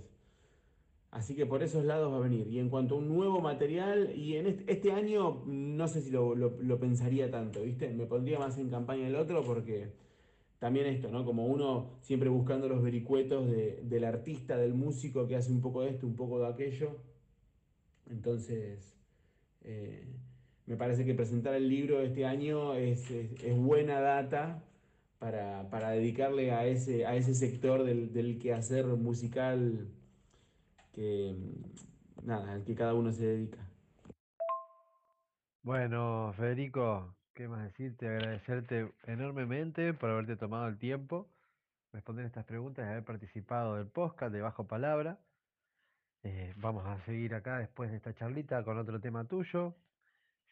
Así 1.11 1.35
que 1.35 1.45
por 1.45 1.63
esos 1.63 1.85
lados 1.85 2.13
va 2.13 2.19
a 2.19 2.21
venir. 2.21 2.47
Y 2.47 2.61
en 2.61 2.69
cuanto 2.69 2.95
a 2.95 2.99
un 2.99 3.09
nuevo 3.09 3.41
material, 3.41 4.13
y 4.17 4.37
en 4.37 4.65
este, 4.69 4.93
año 4.93 5.43
no 5.47 5.89
sé 5.89 6.03
si 6.03 6.11
lo, 6.11 6.79
pensaría 6.79 7.31
tanto, 7.31 7.63
¿viste? 7.63 7.89
Me 7.91 8.07
pondría 8.07 8.39
más 8.39 8.59
en 8.59 8.71
campaña 8.71 9.09
el 9.09 9.17
otro 9.17 9.43
porque 9.43 9.93
también 10.61 10.87
esto, 10.87 11.11
¿no? 11.11 11.25
Como 11.25 11.47
uno 11.47 11.99
siempre 12.01 12.29
buscando 12.29 12.69
los 12.69 12.83
vericuetos 12.83 13.51
del 13.51 14.05
artista, 14.05 14.57
del 14.57 14.75
músico 14.75 15.27
que 15.27 15.37
hace 15.37 15.51
un 15.51 15.61
poco 15.61 15.83
de 15.83 15.91
esto, 15.91 16.07
un 16.07 16.15
poco 16.15 16.39
de 16.39 16.47
aquello. 16.47 16.99
Entonces, 18.09 18.97
eh, 19.63 20.07
me 20.67 20.77
parece 20.77 21.05
que 21.05 21.15
presentar 21.15 21.55
el 21.55 21.69
libro 21.69 22.03
este 22.03 22.25
año 22.25 22.75
es, 22.75 23.03
buena 23.57 24.01
data 24.01 24.63
para, 25.19 25.91
dedicarle 25.91 26.53
a 26.53 26.67
ese, 26.67 27.05
a 27.05 27.17
ese 27.17 27.35
sector 27.35 27.83
del, 27.83 28.13
del 28.13 28.39
quehacer 28.39 28.87
musical 28.87 29.89
que, 30.93 31.37
nada, 32.23 32.53
al 32.53 32.65
que 32.65 32.75
cada 32.75 32.95
uno 32.95 33.13
se 33.13 33.25
dedica. 33.25 33.59
Bueno, 35.63 36.33
Federico, 36.37 37.15
¿qué 37.35 37.47
más 37.47 37.65
decirte? 37.65 38.09
Agradecerte 38.09 38.93
enormemente 39.05 39.93
por 39.93 40.11
haberte 40.11 40.37
tomado 40.37 40.69
el 40.69 40.79
tiempo, 40.79 41.29
responder 41.93 42.25
estas 42.25 42.45
preguntas 42.45 42.87
y 42.87 42.89
haber 42.89 43.05
participado 43.05 43.77
del 43.77 43.87
podcast 43.87 44.33
de 44.33 44.41
Bajo 44.41 44.67
Palabra. 44.67 45.19
Eh, 46.23 46.55
vamos 46.57 46.87
a 46.87 46.99
seguir 47.05 47.35
acá 47.35 47.59
después 47.59 47.91
de 47.91 47.97
esta 47.97 48.15
charlita 48.15 48.65
con 48.65 48.79
otro 48.79 49.01
tema 49.01 49.25
tuyo. 49.25 49.75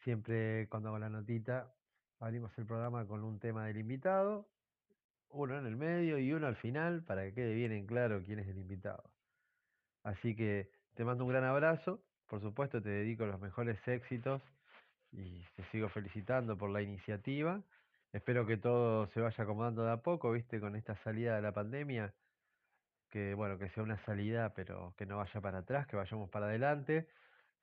Siempre 0.03 0.67
cuando 0.69 0.89
hago 0.89 0.99
la 0.99 1.09
notita, 1.09 1.73
abrimos 2.19 2.57
el 2.57 2.65
programa 2.65 3.05
con 3.07 3.23
un 3.23 3.39
tema 3.39 3.65
del 3.65 3.77
invitado, 3.77 4.47
uno 5.29 5.57
en 5.57 5.65
el 5.65 5.75
medio 5.75 6.17
y 6.17 6.31
uno 6.33 6.47
al 6.47 6.55
final 6.55 7.03
para 7.03 7.23
que 7.23 7.33
quede 7.33 7.53
bien 7.53 7.71
en 7.71 7.85
claro 7.85 8.23
quién 8.23 8.39
es 8.39 8.47
el 8.47 8.57
invitado. 8.57 9.08
Así 10.03 10.35
que 10.35 10.69
te 10.95 11.03
mando 11.03 11.25
un 11.25 11.31
gran 11.31 11.43
abrazo, 11.43 12.01
por 12.27 12.41
supuesto 12.41 12.81
te 12.81 12.89
dedico 12.89 13.25
los 13.25 13.39
mejores 13.39 13.79
éxitos 13.87 14.41
y 15.11 15.43
te 15.55 15.63
sigo 15.71 15.89
felicitando 15.89 16.57
por 16.57 16.69
la 16.69 16.81
iniciativa. 16.81 17.61
Espero 18.11 18.45
que 18.45 18.57
todo 18.57 19.07
se 19.07 19.21
vaya 19.21 19.43
acomodando 19.43 19.83
de 19.83 19.91
a 19.91 19.97
poco, 19.97 20.31
viste, 20.31 20.59
con 20.59 20.75
esta 20.75 20.95
salida 21.03 21.35
de 21.35 21.41
la 21.41 21.51
pandemia, 21.51 22.13
que 23.09 23.33
bueno, 23.33 23.57
que 23.57 23.69
sea 23.69 23.83
una 23.83 24.03
salida, 24.05 24.53
pero 24.53 24.93
que 24.97 25.05
no 25.05 25.17
vaya 25.17 25.41
para 25.41 25.59
atrás, 25.59 25.87
que 25.87 25.95
vayamos 25.95 26.29
para 26.29 26.47
adelante. 26.47 27.07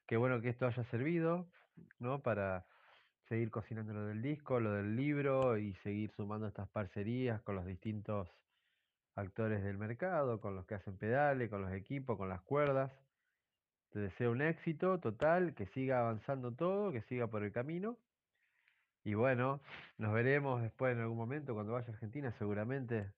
Qué 0.07 0.17
bueno 0.17 0.41
que 0.41 0.51
esto 0.51 0.67
haya 0.67 0.85
servido, 0.85 1.49
¿no? 1.99 2.23
Para 2.23 2.65
seguir 3.29 3.51
cocinando 3.51 3.93
lo 3.93 4.07
del 4.07 4.23
disco, 4.23 4.61
lo 4.61 4.73
del 4.73 4.95
libro 4.95 5.59
y 5.59 5.75
seguir 5.83 6.13
sumando 6.13 6.47
estas 6.47 6.69
parcerías 6.69 7.43
con 7.43 7.57
los 7.57 7.67
distintos 7.67 8.29
actores 9.17 9.63
del 9.65 9.79
mercado, 9.79 10.41
con 10.41 10.55
los 10.55 10.67
que 10.67 10.75
hacen 10.77 10.97
pedales, 10.97 11.51
con 11.51 11.63
los 11.63 11.73
equipos, 11.73 12.17
con 12.17 12.29
las 12.29 12.43
cuerdas. 12.43 12.93
Te 13.91 13.99
deseo 14.01 14.33
un 14.33 14.43
éxito 14.43 15.01
total, 15.01 15.55
que 15.55 15.67
siga 15.69 16.01
avanzando 16.01 16.53
todo, 16.53 16.93
que 16.93 17.03
siga 17.03 17.27
por 17.29 17.43
el 17.43 17.53
camino. 17.53 17.97
Y 19.05 19.15
bueno, 19.15 19.61
nos 19.99 20.13
veremos 20.13 20.63
después 20.63 20.95
en 20.95 21.01
algún 21.01 21.17
momento 21.17 21.55
cuando 21.55 21.73
vaya 21.73 21.89
a 21.89 21.93
Argentina, 21.93 22.33
seguramente 22.39 23.13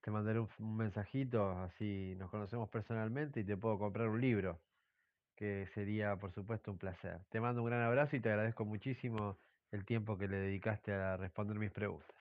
te 0.00 0.10
mandaré 0.10 0.40
un, 0.40 0.48
un 0.58 0.76
mensajito, 0.76 1.50
así 1.62 2.14
nos 2.18 2.30
conocemos 2.30 2.68
personalmente 2.70 3.40
y 3.40 3.44
te 3.44 3.56
puedo 3.56 3.78
comprar 3.78 4.08
un 4.08 4.20
libro, 4.20 4.60
que 5.36 5.68
sería 5.74 6.16
por 6.16 6.32
supuesto 6.32 6.70
un 6.72 6.78
placer. 6.78 7.20
Te 7.30 7.40
mando 7.40 7.62
un 7.62 7.68
gran 7.68 7.82
abrazo 7.82 8.16
y 8.16 8.20
te 8.20 8.30
agradezco 8.30 8.64
muchísimo 8.64 9.38
el 9.72 9.84
tiempo 9.84 10.18
que 10.18 10.28
le 10.28 10.36
dedicaste 10.36 10.92
a 10.92 11.16
responder 11.16 11.58
mis 11.58 11.72
preguntas. 11.72 12.11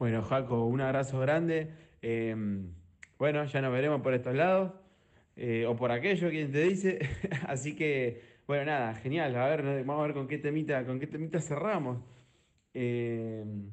Bueno, 0.00 0.22
Jaco, 0.22 0.64
un 0.64 0.80
abrazo 0.80 1.18
grande. 1.20 1.74
Em, 2.00 2.72
bueno, 3.18 3.44
ya 3.44 3.60
nos 3.60 3.70
veremos 3.70 4.00
por 4.00 4.14
estos 4.14 4.34
lados. 4.34 4.72
Eh, 5.36 5.66
o 5.66 5.76
por 5.76 5.92
aquello, 5.92 6.30
quien 6.30 6.50
te 6.50 6.62
dice. 6.62 7.00
Así 7.46 7.76
que, 7.76 8.22
bueno, 8.46 8.64
nada, 8.64 8.94
genial. 8.94 9.36
A 9.36 9.46
ver, 9.46 9.84
vamos 9.84 10.02
a 10.02 10.06
ver 10.06 10.14
con 10.14 10.26
qué 10.26 10.38
temita, 10.38 10.86
con 10.86 11.00
qué 11.00 11.06
temita 11.06 11.38
cerramos. 11.40 11.98
Em, 12.72 13.70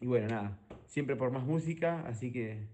y 0.00 0.06
bueno, 0.06 0.28
nada, 0.28 0.60
siempre 0.86 1.16
por 1.16 1.32
más 1.32 1.44
música, 1.44 2.04
así 2.06 2.30
que 2.32 2.68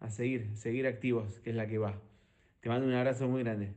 a 0.00 0.10
seguir, 0.10 0.54
seguir 0.56 0.86
activos, 0.86 1.40
que 1.40 1.50
es 1.50 1.56
la 1.56 1.66
que 1.66 1.78
va. 1.78 1.98
Te 2.60 2.68
mando 2.68 2.86
un 2.86 2.94
abrazo 2.94 3.26
muy 3.28 3.42
grande. 3.42 3.72